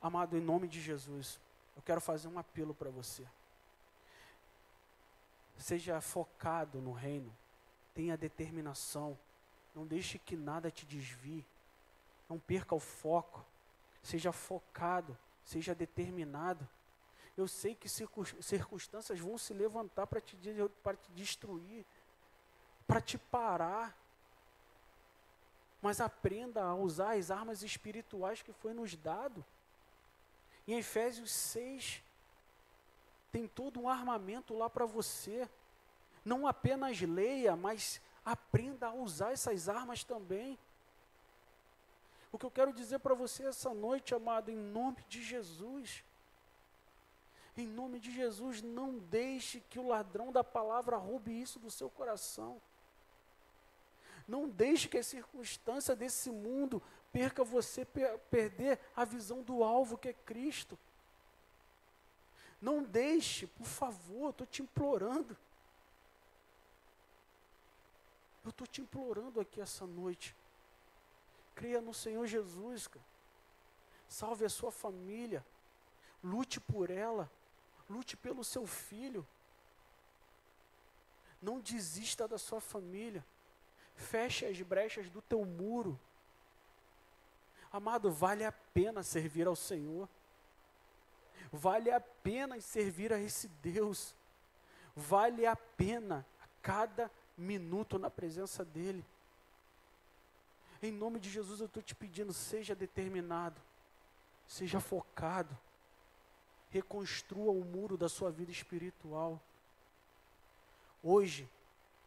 Amado, 0.00 0.36
em 0.36 0.40
nome 0.40 0.68
de 0.68 0.80
Jesus, 0.80 1.40
eu 1.76 1.82
quero 1.82 2.00
fazer 2.00 2.28
um 2.28 2.38
apelo 2.38 2.72
para 2.72 2.90
você. 2.90 3.26
Seja 5.56 6.00
focado 6.00 6.80
no 6.80 6.92
reino, 6.92 7.36
tenha 7.92 8.16
determinação, 8.16 9.18
não 9.74 9.84
deixe 9.84 10.16
que 10.16 10.36
nada 10.36 10.70
te 10.70 10.86
desvie, 10.86 11.44
não 12.28 12.38
perca 12.38 12.74
o 12.74 12.80
foco, 12.80 13.44
seja 14.02 14.32
focado, 14.32 15.16
seja 15.42 15.74
determinado. 15.74 16.68
Eu 17.36 17.46
sei 17.46 17.74
que 17.74 17.88
circunstâncias 17.88 19.18
vão 19.20 19.38
se 19.38 19.54
levantar 19.54 20.06
para 20.06 20.20
te, 20.20 20.36
te 20.36 21.12
destruir, 21.12 21.86
para 22.86 23.00
te 23.00 23.16
parar. 23.16 23.96
Mas 25.80 26.00
aprenda 26.00 26.64
a 26.64 26.74
usar 26.74 27.16
as 27.16 27.30
armas 27.30 27.62
espirituais 27.62 28.42
que 28.42 28.52
foi 28.52 28.74
nos 28.74 28.96
dado. 28.96 29.44
Em 30.66 30.76
Efésios 30.76 31.30
6, 31.30 32.02
tem 33.30 33.46
todo 33.46 33.80
um 33.80 33.88
armamento 33.88 34.56
lá 34.56 34.68
para 34.68 34.84
você. 34.84 35.48
Não 36.24 36.46
apenas 36.46 37.00
leia, 37.00 37.54
mas 37.54 38.00
aprenda 38.24 38.88
a 38.88 38.92
usar 38.92 39.32
essas 39.32 39.68
armas 39.68 40.02
também. 40.02 40.58
O 42.30 42.38
que 42.38 42.44
eu 42.44 42.50
quero 42.50 42.72
dizer 42.72 42.98
para 42.98 43.14
você 43.14 43.46
essa 43.46 43.72
noite, 43.72 44.14
amado, 44.14 44.50
em 44.50 44.56
nome 44.56 45.02
de 45.08 45.22
Jesus. 45.22 46.04
Em 47.56 47.66
nome 47.66 47.98
de 47.98 48.12
Jesus, 48.12 48.62
não 48.62 48.98
deixe 48.98 49.60
que 49.60 49.78
o 49.78 49.88
ladrão 49.88 50.30
da 50.30 50.44
palavra 50.44 50.96
roube 50.96 51.40
isso 51.40 51.58
do 51.58 51.70
seu 51.70 51.90
coração. 51.90 52.60
Não 54.28 54.48
deixe 54.48 54.88
que 54.88 54.98
a 54.98 55.02
circunstância 55.02 55.96
desse 55.96 56.30
mundo 56.30 56.82
perca 57.10 57.42
você 57.42 57.84
perder 58.30 58.78
a 58.94 59.04
visão 59.04 59.42
do 59.42 59.64
alvo 59.64 59.96
que 59.96 60.10
é 60.10 60.12
Cristo. 60.12 60.78
Não 62.60 62.82
deixe, 62.82 63.46
por 63.46 63.66
favor, 63.66 64.30
estou 64.30 64.46
te 64.46 64.62
implorando. 64.62 65.36
Eu 68.44 68.50
estou 68.50 68.66
te 68.66 68.80
implorando 68.80 69.40
aqui 69.40 69.60
essa 69.60 69.86
noite. 69.86 70.36
Creia 71.58 71.80
no 71.80 71.92
Senhor 71.92 72.24
Jesus, 72.24 72.86
cara. 72.86 73.04
Salve 74.08 74.44
a 74.44 74.48
sua 74.48 74.70
família. 74.70 75.44
Lute 76.22 76.60
por 76.60 76.88
ela. 76.88 77.28
Lute 77.90 78.16
pelo 78.16 78.44
seu 78.44 78.64
filho. 78.64 79.26
Não 81.42 81.58
desista 81.58 82.28
da 82.28 82.38
sua 82.38 82.60
família. 82.60 83.26
Feche 83.96 84.46
as 84.46 84.62
brechas 84.62 85.10
do 85.10 85.20
teu 85.20 85.44
muro. 85.44 85.98
Amado, 87.72 88.08
vale 88.08 88.44
a 88.44 88.52
pena 88.52 89.02
servir 89.02 89.48
ao 89.48 89.56
Senhor. 89.56 90.08
Vale 91.52 91.90
a 91.90 91.98
pena 91.98 92.60
servir 92.60 93.12
a 93.12 93.18
esse 93.18 93.48
Deus. 93.48 94.14
Vale 94.94 95.44
a 95.44 95.56
pena 95.56 96.24
a 96.40 96.46
cada 96.62 97.10
minuto 97.36 97.98
na 97.98 98.08
presença 98.08 98.64
dEle. 98.64 99.04
Em 100.82 100.92
nome 100.92 101.18
de 101.18 101.28
Jesus 101.28 101.60
eu 101.60 101.66
estou 101.66 101.82
te 101.82 101.94
pedindo, 101.94 102.32
seja 102.32 102.74
determinado, 102.74 103.60
seja 104.46 104.80
focado, 104.80 105.56
reconstrua 106.70 107.52
o 107.52 107.64
muro 107.64 107.96
da 107.96 108.08
sua 108.08 108.30
vida 108.30 108.52
espiritual. 108.52 109.40
Hoje, 111.02 111.48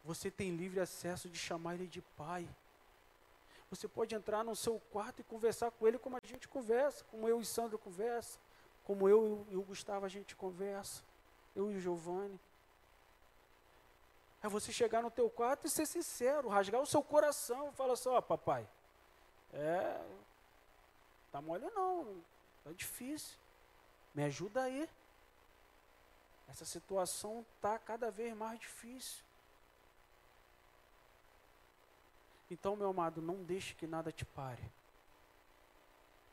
você 0.04 0.30
tem 0.30 0.56
livre 0.56 0.80
acesso 0.80 1.28
de 1.28 1.38
chamar 1.38 1.74
Ele 1.74 1.86
de 1.86 2.00
Pai. 2.16 2.48
Você 3.70 3.88
pode 3.88 4.14
entrar 4.14 4.44
no 4.44 4.54
seu 4.54 4.78
quarto 4.90 5.20
e 5.20 5.24
conversar 5.24 5.70
com 5.70 5.88
ele 5.88 5.98
como 5.98 6.16
a 6.16 6.26
gente 6.26 6.46
conversa, 6.46 7.04
como 7.04 7.26
eu 7.26 7.40
e 7.40 7.44
Sandro 7.44 7.78
conversa, 7.78 8.38
como 8.84 9.08
eu 9.08 9.46
e 9.50 9.56
o 9.56 9.62
Gustavo 9.62 10.04
a 10.04 10.10
gente 10.10 10.36
conversa, 10.36 11.02
eu 11.56 11.70
e 11.72 11.76
o 11.76 11.80
Giovanni. 11.80 12.38
É 14.42 14.48
você 14.48 14.72
chegar 14.72 15.02
no 15.02 15.10
teu 15.10 15.30
quarto 15.30 15.66
e 15.66 15.70
ser 15.70 15.86
sincero, 15.86 16.48
rasgar 16.48 16.80
o 16.80 16.86
seu 16.86 17.02
coração 17.02 17.68
e 17.68 17.72
falar 17.72 17.92
assim, 17.92 18.08
ó, 18.08 18.18
oh, 18.18 18.22
papai, 18.22 18.68
é, 19.52 20.04
tá 21.30 21.40
mole 21.40 21.64
não, 21.70 22.22
tá 22.64 22.72
difícil, 22.72 23.38
me 24.14 24.24
ajuda 24.24 24.62
aí. 24.62 24.88
Essa 26.48 26.64
situação 26.64 27.46
tá 27.60 27.78
cada 27.78 28.10
vez 28.10 28.34
mais 28.36 28.58
difícil. 28.58 29.24
Então, 32.50 32.76
meu 32.76 32.90
amado, 32.90 33.22
não 33.22 33.42
deixe 33.42 33.74
que 33.74 33.86
nada 33.86 34.12
te 34.12 34.26
pare. 34.26 34.62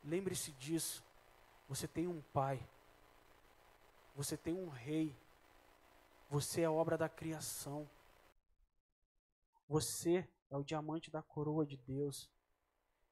Lembre-se 0.04 0.52
disso. 0.54 1.02
Você 1.70 1.88
tem 1.88 2.08
um 2.08 2.22
pai. 2.34 2.60
Você 4.16 4.36
tem 4.36 4.54
um 4.54 4.68
rei. 4.68 5.16
Você 6.30 6.62
é 6.62 6.70
obra 6.70 6.98
da 6.98 7.08
criação. 7.08 7.88
Você 9.70 10.28
é 10.50 10.58
o 10.58 10.64
diamante 10.64 11.12
da 11.12 11.22
coroa 11.22 11.64
de 11.64 11.78
Deus. 11.78 12.28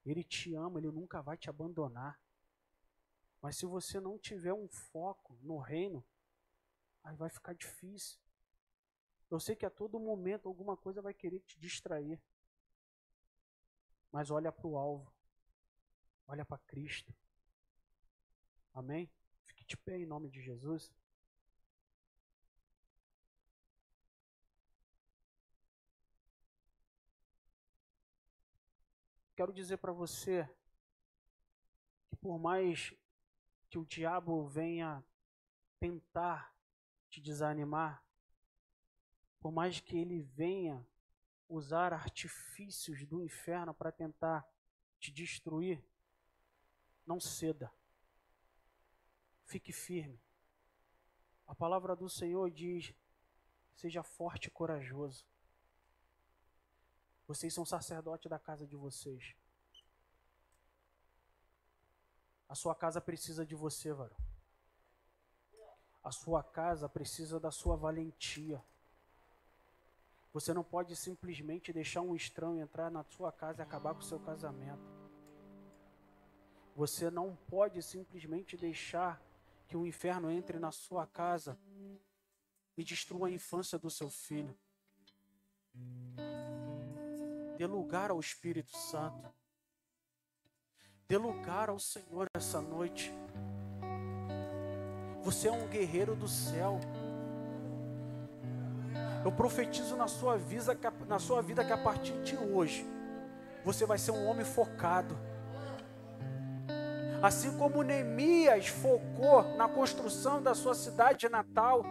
Ele 0.03 0.23
te 0.23 0.55
ama, 0.55 0.79
ele 0.79 0.89
nunca 0.89 1.21
vai 1.21 1.37
te 1.37 1.51
abandonar. 1.51 2.19
Mas 3.39 3.57
se 3.57 3.67
você 3.67 3.99
não 3.99 4.17
tiver 4.17 4.53
um 4.53 4.67
foco 4.67 5.37
no 5.43 5.59
reino, 5.59 6.03
aí 7.03 7.15
vai 7.15 7.29
ficar 7.29 7.53
difícil. 7.53 8.19
Eu 9.29 9.39
sei 9.39 9.55
que 9.55 9.67
a 9.67 9.69
todo 9.69 9.99
momento 9.99 10.47
alguma 10.49 10.75
coisa 10.75 10.99
vai 10.99 11.13
querer 11.13 11.41
te 11.41 11.59
distrair. 11.59 12.19
Mas 14.11 14.31
olha 14.31 14.51
para 14.51 14.65
o 14.65 14.79
alvo. 14.79 15.13
Olha 16.27 16.43
para 16.43 16.57
Cristo. 16.65 17.13
Amém? 18.73 19.11
Fique 19.43 19.63
de 19.63 19.77
pé 19.77 19.99
em 19.99 20.07
nome 20.07 20.27
de 20.27 20.41
Jesus. 20.41 20.91
Quero 29.37 29.53
dizer 29.53 29.77
para 29.77 29.91
você 29.91 30.49
que 32.09 32.15
por 32.15 32.39
mais 32.39 32.91
que 33.69 33.77
o 33.77 33.85
diabo 33.85 34.47
venha 34.47 35.05
tentar 35.79 36.51
te 37.07 37.21
desanimar, 37.21 38.03
por 39.39 39.51
mais 39.51 39.79
que 39.79 39.95
ele 39.95 40.23
venha 40.23 40.83
usar 41.47 41.93
artifícios 41.93 43.05
do 43.05 43.21
inferno 43.21 43.75
para 43.75 43.91
tentar 43.91 44.43
te 44.99 45.11
destruir, 45.11 45.85
não 47.05 47.19
ceda. 47.19 47.71
Fique 49.45 49.71
firme. 49.71 50.19
A 51.45 51.53
palavra 51.53 51.95
do 51.95 52.09
Senhor 52.09 52.49
diz: 52.49 52.91
seja 53.75 54.01
forte 54.01 54.47
e 54.47 54.51
corajoso. 54.51 55.23
Vocês 57.27 57.53
são 57.53 57.65
sacerdote 57.65 58.29
da 58.29 58.39
casa 58.39 58.65
de 58.65 58.75
vocês. 58.75 59.35
A 62.47 62.55
sua 62.55 62.73
casa 62.73 63.01
precisa 63.01 63.45
de 63.45 63.53
você, 63.53 63.91
varão. 63.91 64.15
A 66.01 66.11
sua 66.11 66.41
casa 66.41 66.87
precisa 66.87 67.37
da 67.37 67.51
sua 67.51 67.75
valentia. 67.75 68.63
Você 70.31 70.53
não 70.53 70.63
pode 70.63 70.95
simplesmente 70.95 71.73
deixar 71.73 72.01
um 72.01 72.15
estranho 72.15 72.61
entrar 72.61 72.89
na 72.89 73.03
sua 73.03 73.31
casa 73.31 73.61
e 73.61 73.63
acabar 73.63 73.93
com 73.93 73.99
o 73.99 74.03
seu 74.03 74.19
casamento. 74.19 74.95
Você 76.75 77.09
não 77.09 77.35
pode 77.49 77.81
simplesmente 77.81 78.55
deixar 78.55 79.21
que 79.67 79.75
o 79.75 79.85
inferno 79.85 80.31
entre 80.31 80.59
na 80.59 80.71
sua 80.71 81.05
casa 81.05 81.59
e 82.77 82.83
destrua 82.83 83.27
a 83.27 83.31
infância 83.31 83.77
do 83.77 83.89
seu 83.89 84.09
filho. 84.09 84.57
Dê 87.57 87.65
lugar 87.65 88.11
ao 88.11 88.19
Espírito 88.19 88.77
Santo. 88.77 89.33
Dê 91.07 91.17
lugar 91.17 91.69
ao 91.69 91.79
Senhor 91.79 92.27
essa 92.35 92.61
noite. 92.61 93.11
Você 95.23 95.47
é 95.47 95.51
um 95.51 95.67
guerreiro 95.67 96.15
do 96.15 96.27
céu. 96.27 96.79
Eu 99.25 99.31
profetizo 99.31 99.95
na 99.95 100.07
sua 100.07 100.39
na 101.07 101.17
sua 101.17 101.41
vida 101.41 101.65
que 101.65 101.73
a 101.73 101.77
partir 101.77 102.21
de 102.21 102.37
hoje 102.37 102.85
você 103.65 103.87
vai 103.87 103.97
ser 103.97 104.11
um 104.11 104.27
homem 104.27 104.45
focado. 104.45 105.17
Assim 107.23 107.57
como 107.57 107.81
Neemias 107.81 108.67
focou 108.67 109.41
na 109.55 109.67
construção 109.67 110.43
da 110.43 110.53
sua 110.53 110.75
cidade 110.75 111.27
natal, 111.27 111.83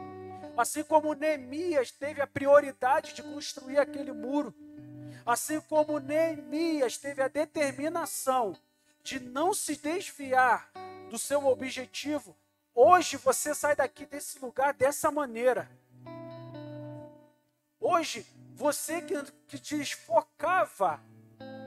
assim 0.56 0.84
como 0.84 1.12
Neemias 1.12 1.90
teve 1.90 2.22
a 2.22 2.26
prioridade 2.26 3.14
de 3.14 3.22
construir 3.24 3.78
aquele 3.78 4.12
muro, 4.12 4.54
Assim 5.26 5.60
como 5.62 5.98
Neemias 5.98 6.96
teve 6.96 7.20
a 7.20 7.26
determinação 7.26 8.56
de 9.02 9.18
não 9.18 9.52
se 9.52 9.74
desviar 9.74 10.70
do 11.10 11.18
seu 11.18 11.44
objetivo, 11.46 12.36
hoje 12.72 13.16
você 13.16 13.52
sai 13.52 13.74
daqui 13.74 14.06
desse 14.06 14.38
lugar 14.38 14.72
dessa 14.72 15.10
maneira. 15.10 15.68
Hoje, 17.80 18.24
você 18.54 19.02
que, 19.02 19.14
que 19.48 19.58
desfocava, 19.58 21.00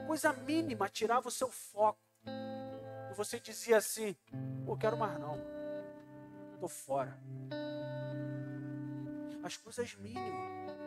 coisa 0.08 0.32
mínima, 0.32 0.88
tirava 0.88 1.28
o 1.28 1.32
seu 1.32 1.52
foco. 1.52 2.00
E 3.12 3.13
você 3.13 3.41
dizia 3.41 3.78
assim: 3.78 4.15
Pô, 4.65 4.78
quero 4.78 4.98
mais 4.98 5.19
não, 5.19 5.38
estou 6.54 6.69
fora. 6.69 7.19
As 9.43 9.58
coisas 9.58 9.93
mínimas. 9.95 10.79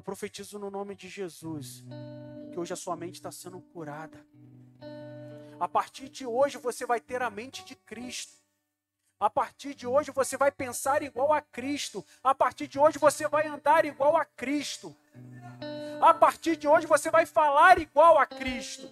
Eu 0.00 0.02
profetizo 0.02 0.58
no 0.58 0.70
nome 0.70 0.94
de 0.94 1.10
Jesus 1.10 1.84
que 2.50 2.58
hoje 2.58 2.72
a 2.72 2.76
sua 2.76 2.96
mente 2.96 3.16
está 3.16 3.30
sendo 3.30 3.60
curada. 3.60 4.18
A 5.60 5.68
partir 5.68 6.08
de 6.08 6.24
hoje 6.24 6.56
você 6.56 6.86
vai 6.86 6.98
ter 6.98 7.20
a 7.20 7.28
mente 7.28 7.62
de 7.66 7.74
Cristo. 7.74 8.32
A 9.20 9.28
partir 9.28 9.74
de 9.74 9.86
hoje 9.86 10.10
você 10.10 10.38
vai 10.38 10.50
pensar 10.50 11.02
igual 11.02 11.34
a 11.34 11.42
Cristo. 11.42 12.02
A 12.24 12.34
partir 12.34 12.66
de 12.66 12.78
hoje 12.78 12.98
você 12.98 13.28
vai 13.28 13.46
andar 13.46 13.84
igual 13.84 14.16
a 14.16 14.24
Cristo. 14.24 14.96
A 16.00 16.14
partir 16.14 16.56
de 16.56 16.66
hoje 16.66 16.86
você 16.86 17.10
vai 17.10 17.26
falar 17.26 17.78
igual 17.78 18.18
a 18.18 18.24
Cristo. 18.24 18.90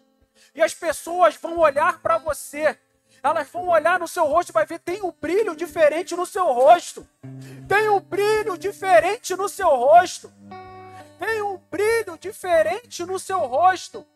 E 0.55 0.61
as 0.61 0.75
pessoas 0.75 1.37
vão 1.37 1.57
olhar 1.57 2.03
para 2.03 2.18
você. 2.18 2.79
Elas 3.23 3.49
vão 3.49 3.68
olhar 3.68 3.99
no 3.99 4.07
seu 4.07 4.27
rosto 4.27 4.51
e 4.51 4.53
vai 4.53 4.66
ver 4.66 4.79
tem 4.81 5.01
um 5.01 5.11
brilho 5.11 5.57
diferente 5.57 6.14
no 6.14 6.27
seu 6.27 6.53
rosto. 6.53 7.09
Tem 7.66 7.88
um 7.88 7.99
brilho 7.99 8.59
diferente 8.59 9.35
no 9.35 9.49
seu 9.49 9.71
rosto 9.71 10.31
diferente 12.18 13.04
no 13.04 13.18
seu 13.18 13.40
rosto. 13.46 14.07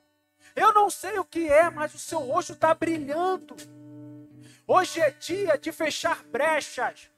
Eu 0.55 0.73
não 0.75 0.91
sei 0.91 1.19
o 1.19 1.25
que 1.25 1.49
é, 1.49 1.71
mas 1.71 1.95
o 1.95 1.99
seu 1.99 2.19
rosto 2.21 2.53
está 2.53 2.75
brilhando. 2.75 3.57
Hoje 4.67 5.01
é 5.01 5.11
dia 5.11 5.57
de 5.57 5.73
fechar 5.73 6.23
brechas. 6.25 7.11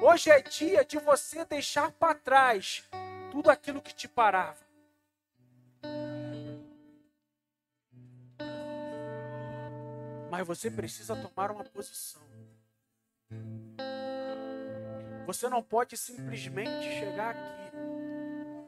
Hoje 0.00 0.30
é 0.30 0.40
dia 0.40 0.84
de 0.84 0.98
você 0.98 1.44
deixar 1.44 1.92
para 1.92 2.14
trás 2.14 2.88
tudo 3.30 3.50
aquilo 3.50 3.80
que 3.80 3.94
te 3.94 4.08
parava. 4.08 4.60
Mas 10.30 10.46
você 10.46 10.70
precisa 10.70 11.14
tomar 11.14 11.50
uma 11.50 11.64
posição. 11.64 12.22
Você 15.26 15.48
não 15.48 15.62
pode 15.62 15.96
simplesmente 15.96 16.82
chegar 16.98 17.36
aqui 17.36 17.61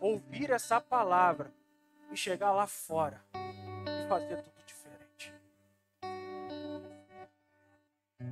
ouvir 0.04 0.50
essa 0.50 0.78
palavra 0.80 1.50
e 2.12 2.16
chegar 2.16 2.52
lá 2.52 2.66
fora 2.66 3.24
e 3.32 4.06
fazer 4.06 4.42
tudo 4.42 4.62
diferente. 4.66 5.32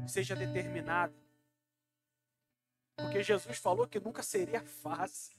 Seja 0.06 0.36
determinado. 0.36 1.14
Porque 2.94 3.22
Jesus 3.22 3.56
falou 3.56 3.86
que 3.86 3.98
nunca 3.98 4.22
seria 4.22 4.60
fácil. 4.60 5.36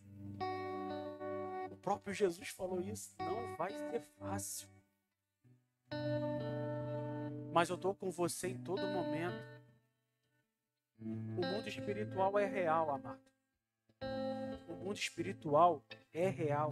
O 1.71 1.75
próprio 1.77 2.13
Jesus 2.13 2.49
falou 2.49 2.81
isso. 2.81 3.15
Não 3.19 3.55
vai 3.55 3.71
ser 3.71 4.01
fácil. 4.17 4.67
Mas 7.53 7.69
eu 7.69 7.75
estou 7.75 7.93
com 7.93 8.09
você 8.09 8.47
em 8.47 8.57
todo 8.57 8.81
momento. 8.87 9.53
O 10.99 11.45
mundo 11.45 11.67
espiritual 11.67 12.39
é 12.39 12.45
real, 12.45 12.89
amado 12.89 13.33
o 14.67 14.73
mundo 14.73 14.97
espiritual 14.97 15.83
é 16.13 16.29
real. 16.29 16.71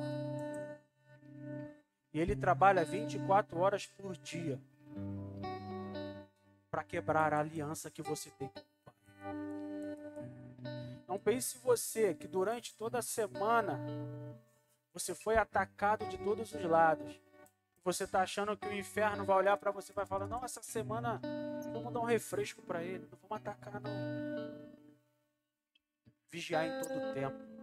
E 2.13 2.19
ele 2.19 2.35
trabalha 2.35 2.83
24 2.83 3.59
horas 3.59 3.85
por 3.85 4.17
dia 4.17 4.59
para 6.69 6.83
quebrar 6.83 7.33
a 7.33 7.39
aliança 7.39 7.89
que 7.89 8.01
você 8.01 8.29
tem 8.31 8.49
com 8.49 8.59
o 8.59 8.63
Pai. 8.85 8.93
Não 11.07 11.17
pense 11.19 11.57
você 11.57 12.13
que 12.13 12.27
durante 12.27 12.73
toda 12.75 12.99
a 12.99 13.01
semana 13.01 13.79
você 14.93 15.15
foi 15.15 15.37
atacado 15.37 16.05
de 16.07 16.17
todos 16.17 16.53
os 16.53 16.63
lados. 16.63 17.19
Você 17.83 18.03
está 18.03 18.21
achando 18.21 18.55
que 18.55 18.67
o 18.67 18.73
inferno 18.73 19.25
vai 19.25 19.37
olhar 19.37 19.57
para 19.57 19.71
você 19.71 19.91
e 19.91 19.95
vai 19.95 20.05
falar: 20.05 20.27
Não, 20.27 20.43
essa 20.43 20.61
semana 20.61 21.19
vamos 21.73 21.91
dar 21.91 21.99
um 21.99 22.05
refresco 22.05 22.61
para 22.61 22.83
ele, 22.83 23.07
não 23.11 23.17
vamos 23.17 23.37
atacar, 23.37 23.81
não. 23.81 23.91
Vigiar 26.29 26.65
em 26.65 26.81
todo 26.81 26.97
o 26.97 27.13
tempo 27.13 27.60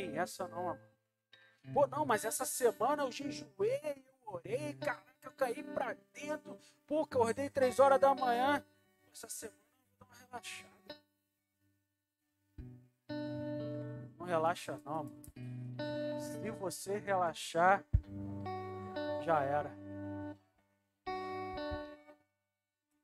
tem 0.00 0.18
essa 0.18 0.48
não, 0.48 0.70
amor. 0.70 0.80
Pô, 1.74 1.86
não, 1.86 2.06
mas 2.06 2.24
essa 2.24 2.44
semana 2.44 3.02
eu 3.02 3.12
jejuei, 3.12 4.04
eu 4.22 4.32
orei, 4.32 4.74
caraca, 4.74 5.04
eu 5.22 5.32
caí 5.32 5.62
pra 5.62 5.94
dentro. 6.14 6.58
Pô, 6.86 6.96
eu 6.96 7.02
acordei 7.02 7.50
três 7.50 7.78
horas 7.78 8.00
da 8.00 8.14
manhã. 8.14 8.64
Essa 9.12 9.28
semana 9.28 9.58
eu 10.00 10.06
vou 10.06 10.16
relaxada. 10.18 10.70
Não 14.18 14.26
relaxa 14.26 14.80
não, 14.84 15.04
mano. 15.04 15.22
Se 16.18 16.50
você 16.50 16.98
relaxar, 16.98 17.84
já 19.22 19.42
era. 19.42 19.70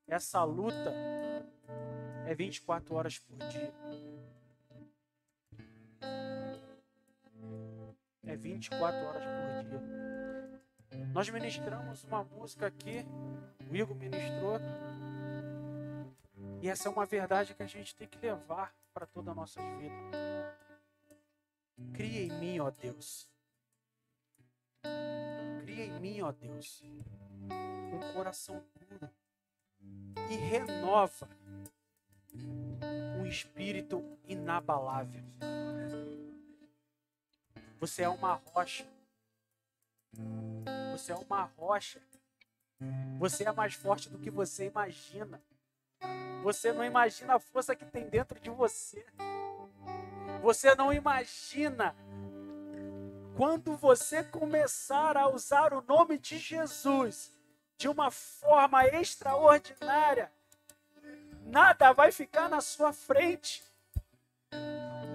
Essa 0.08 0.42
luta 0.44 0.94
é 2.26 2.34
24 2.34 2.94
horas 2.94 3.18
por 3.18 3.36
dia. 3.48 3.74
É 8.26 8.36
24 8.36 9.06
horas 9.06 9.22
por 9.24 9.70
dia. 9.70 11.06
Nós 11.12 11.28
ministramos 11.30 12.04
uma 12.04 12.24
música 12.24 12.66
aqui, 12.66 13.06
o 13.70 13.76
Igor 13.76 13.96
ministrou, 13.96 14.58
e 16.60 16.68
essa 16.68 16.88
é 16.88 16.90
uma 16.90 17.06
verdade 17.06 17.54
que 17.54 17.62
a 17.62 17.66
gente 17.66 17.94
tem 17.94 18.08
que 18.08 18.18
levar 18.18 18.74
para 18.92 19.06
toda 19.06 19.30
a 19.30 19.34
nossa 19.34 19.60
vida. 19.78 20.56
Cria 21.94 22.22
em 22.22 22.32
mim, 22.38 22.58
ó 22.58 22.70
Deus. 22.70 23.30
Cria 25.62 25.84
em 25.84 26.00
mim, 26.00 26.20
ó 26.22 26.32
Deus, 26.32 26.82
um 26.82 28.12
coração 28.14 28.62
puro 28.72 29.10
e 30.30 30.36
renova 30.36 31.28
um 33.18 33.26
espírito 33.26 34.02
inabalável. 34.26 35.22
Você 37.78 38.02
é 38.02 38.08
uma 38.08 38.34
rocha. 38.34 38.86
Você 40.92 41.12
é 41.12 41.16
uma 41.16 41.42
rocha. 41.56 42.00
Você 43.18 43.44
é 43.44 43.52
mais 43.52 43.74
forte 43.74 44.08
do 44.08 44.18
que 44.18 44.30
você 44.30 44.66
imagina. 44.66 45.40
Você 46.42 46.72
não 46.72 46.84
imagina 46.84 47.34
a 47.34 47.38
força 47.38 47.74
que 47.74 47.84
tem 47.84 48.08
dentro 48.08 48.38
de 48.40 48.50
você. 48.50 49.04
Você 50.42 50.74
não 50.74 50.92
imagina 50.92 51.94
quando 53.36 53.76
você 53.76 54.24
começar 54.24 55.16
a 55.16 55.28
usar 55.28 55.74
o 55.74 55.82
nome 55.82 56.18
de 56.18 56.38
Jesus 56.38 57.32
de 57.76 57.88
uma 57.88 58.10
forma 58.10 58.86
extraordinária, 58.86 60.32
nada 61.44 61.92
vai 61.92 62.10
ficar 62.10 62.48
na 62.48 62.62
sua 62.62 62.92
frente. 62.92 63.62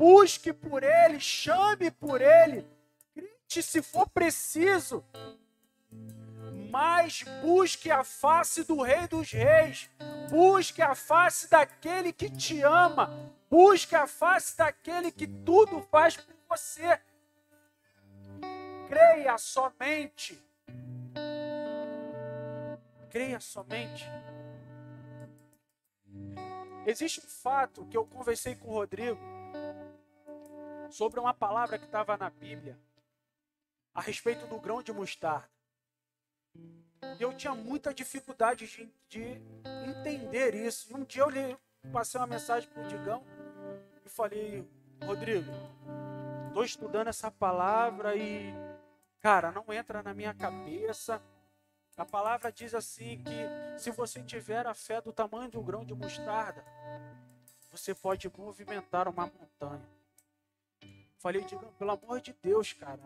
Busque 0.02 0.52
por 0.52 0.82
Ele, 0.82 1.20
chame 1.20 1.92
por 1.92 2.24
Ele, 2.24 2.68
grite 3.16 3.62
se 3.62 3.84
for 3.84 4.10
preciso, 4.10 5.06
mas 6.72 7.24
busque 7.44 7.92
a 7.92 8.04
face 8.04 8.64
do 8.64 8.82
Rei 8.82 9.08
dos 9.08 9.32
Reis, 9.32 9.92
busque 10.28 10.82
a 10.82 10.96
face 10.96 11.48
daquele 11.48 12.12
que 12.12 12.32
te 12.32 12.64
ama, 12.64 13.12
busque 13.48 13.96
a 13.96 14.08
face 14.08 14.58
daquele 14.58 15.12
que 15.12 15.28
tudo 15.28 15.84
faz 15.92 16.18
por 16.18 16.36
você. 16.50 17.00
Creia 18.90 19.38
somente. 19.38 20.44
Creia 23.12 23.40
somente. 23.40 24.10
Existe 26.88 27.20
um 27.20 27.30
fato 27.30 27.86
que 27.86 27.96
eu 27.96 28.04
conversei 28.04 28.56
com 28.56 28.70
o 28.70 28.74
Rodrigo 28.74 29.41
sobre 30.92 31.20
uma 31.20 31.34
palavra 31.34 31.78
que 31.78 31.86
estava 31.86 32.18
na 32.18 32.30
Bíblia 32.30 32.78
a 33.94 34.02
respeito 34.02 34.46
do 34.48 34.60
grão 34.60 34.82
de 34.82 34.92
mostarda. 34.92 35.50
E 36.54 37.22
eu 37.22 37.36
tinha 37.36 37.54
muita 37.54 37.94
dificuldade 37.94 38.68
de, 38.68 38.94
de 39.10 39.42
entender 39.88 40.56
isso. 40.56 40.92
E 40.92 40.96
um 40.96 41.04
dia 41.04 41.24
eu 41.24 41.30
li, 41.30 41.58
passei 41.92 42.20
uma 42.20 42.28
mensagem 42.28 42.70
para 42.70 42.84
o 42.84 42.88
Digão 42.88 43.24
e 44.06 44.10
falei, 44.10 44.68
Rodrigo, 45.04 45.52
estou 46.48 46.64
estudando 46.64 47.08
essa 47.08 47.32
palavra 47.32 48.16
e, 48.16 48.54
cara, 49.20 49.52
não 49.52 49.74
entra 49.74 50.04
na 50.04 50.14
minha 50.14 50.34
cabeça. 50.34 51.22
A 51.98 52.06
palavra 52.06 52.52
diz 52.52 52.74
assim 52.74 53.24
que 53.24 53.80
se 53.80 53.92
você 53.92 54.24
tiver 54.24 54.66
a 54.66 54.74
fé 54.74 55.02
do 55.02 55.12
tamanho 55.12 55.50
de 55.50 55.58
um 55.58 55.64
grão 55.64 55.86
de 55.86 55.94
mostarda, 55.94 56.64
você 57.70 57.94
pode 57.94 58.30
movimentar 58.38 59.08
uma 59.08 59.26
montanha. 59.26 60.01
Falei, 61.22 61.44
diga, 61.44 61.68
pelo 61.78 61.92
amor 61.92 62.20
de 62.20 62.36
Deus, 62.42 62.74
cara, 62.74 63.00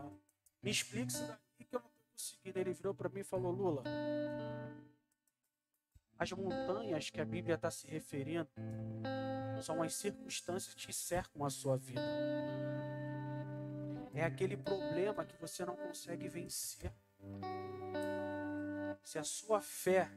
me 0.63 0.71
explique 0.71 1.11
isso 1.11 1.27
daqui 1.27 1.65
que 1.65 1.75
eu 1.75 1.81
não 1.81 1.89
estou 1.89 2.11
conseguindo. 2.13 2.59
Ele 2.59 2.71
virou 2.71 2.95
para 2.95 3.09
mim 3.09 3.19
e 3.19 3.23
falou, 3.25 3.51
Lula, 3.51 3.83
as 6.17 6.31
montanhas 6.31 7.09
que 7.09 7.19
a 7.19 7.25
Bíblia 7.25 7.55
está 7.55 7.69
se 7.69 7.85
referindo 7.87 8.47
são 9.61 9.83
as 9.83 9.95
circunstâncias 9.95 10.73
que 10.73 10.93
cercam 10.93 11.43
a 11.43 11.49
sua 11.49 11.75
vida. 11.75 12.01
É 14.13 14.23
aquele 14.23 14.55
problema 14.55 15.25
que 15.25 15.35
você 15.35 15.65
não 15.65 15.75
consegue 15.75 16.29
vencer. 16.29 16.93
Se 19.03 19.19
a 19.19 19.25
sua 19.25 19.59
fé 19.59 20.09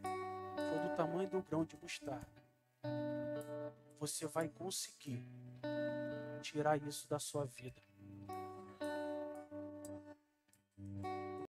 for 0.55 0.89
do 0.89 0.97
tamanho 0.97 1.29
do 1.29 1.43
grão 1.43 1.65
de 1.65 1.77
mostarda, 1.77 2.45
você 3.99 4.25
vai 4.29 4.49
conseguir 4.49 5.27
tirar 6.43 6.81
isso 6.81 7.09
da 7.09 7.19
sua 7.19 7.45
vida. 7.45 7.88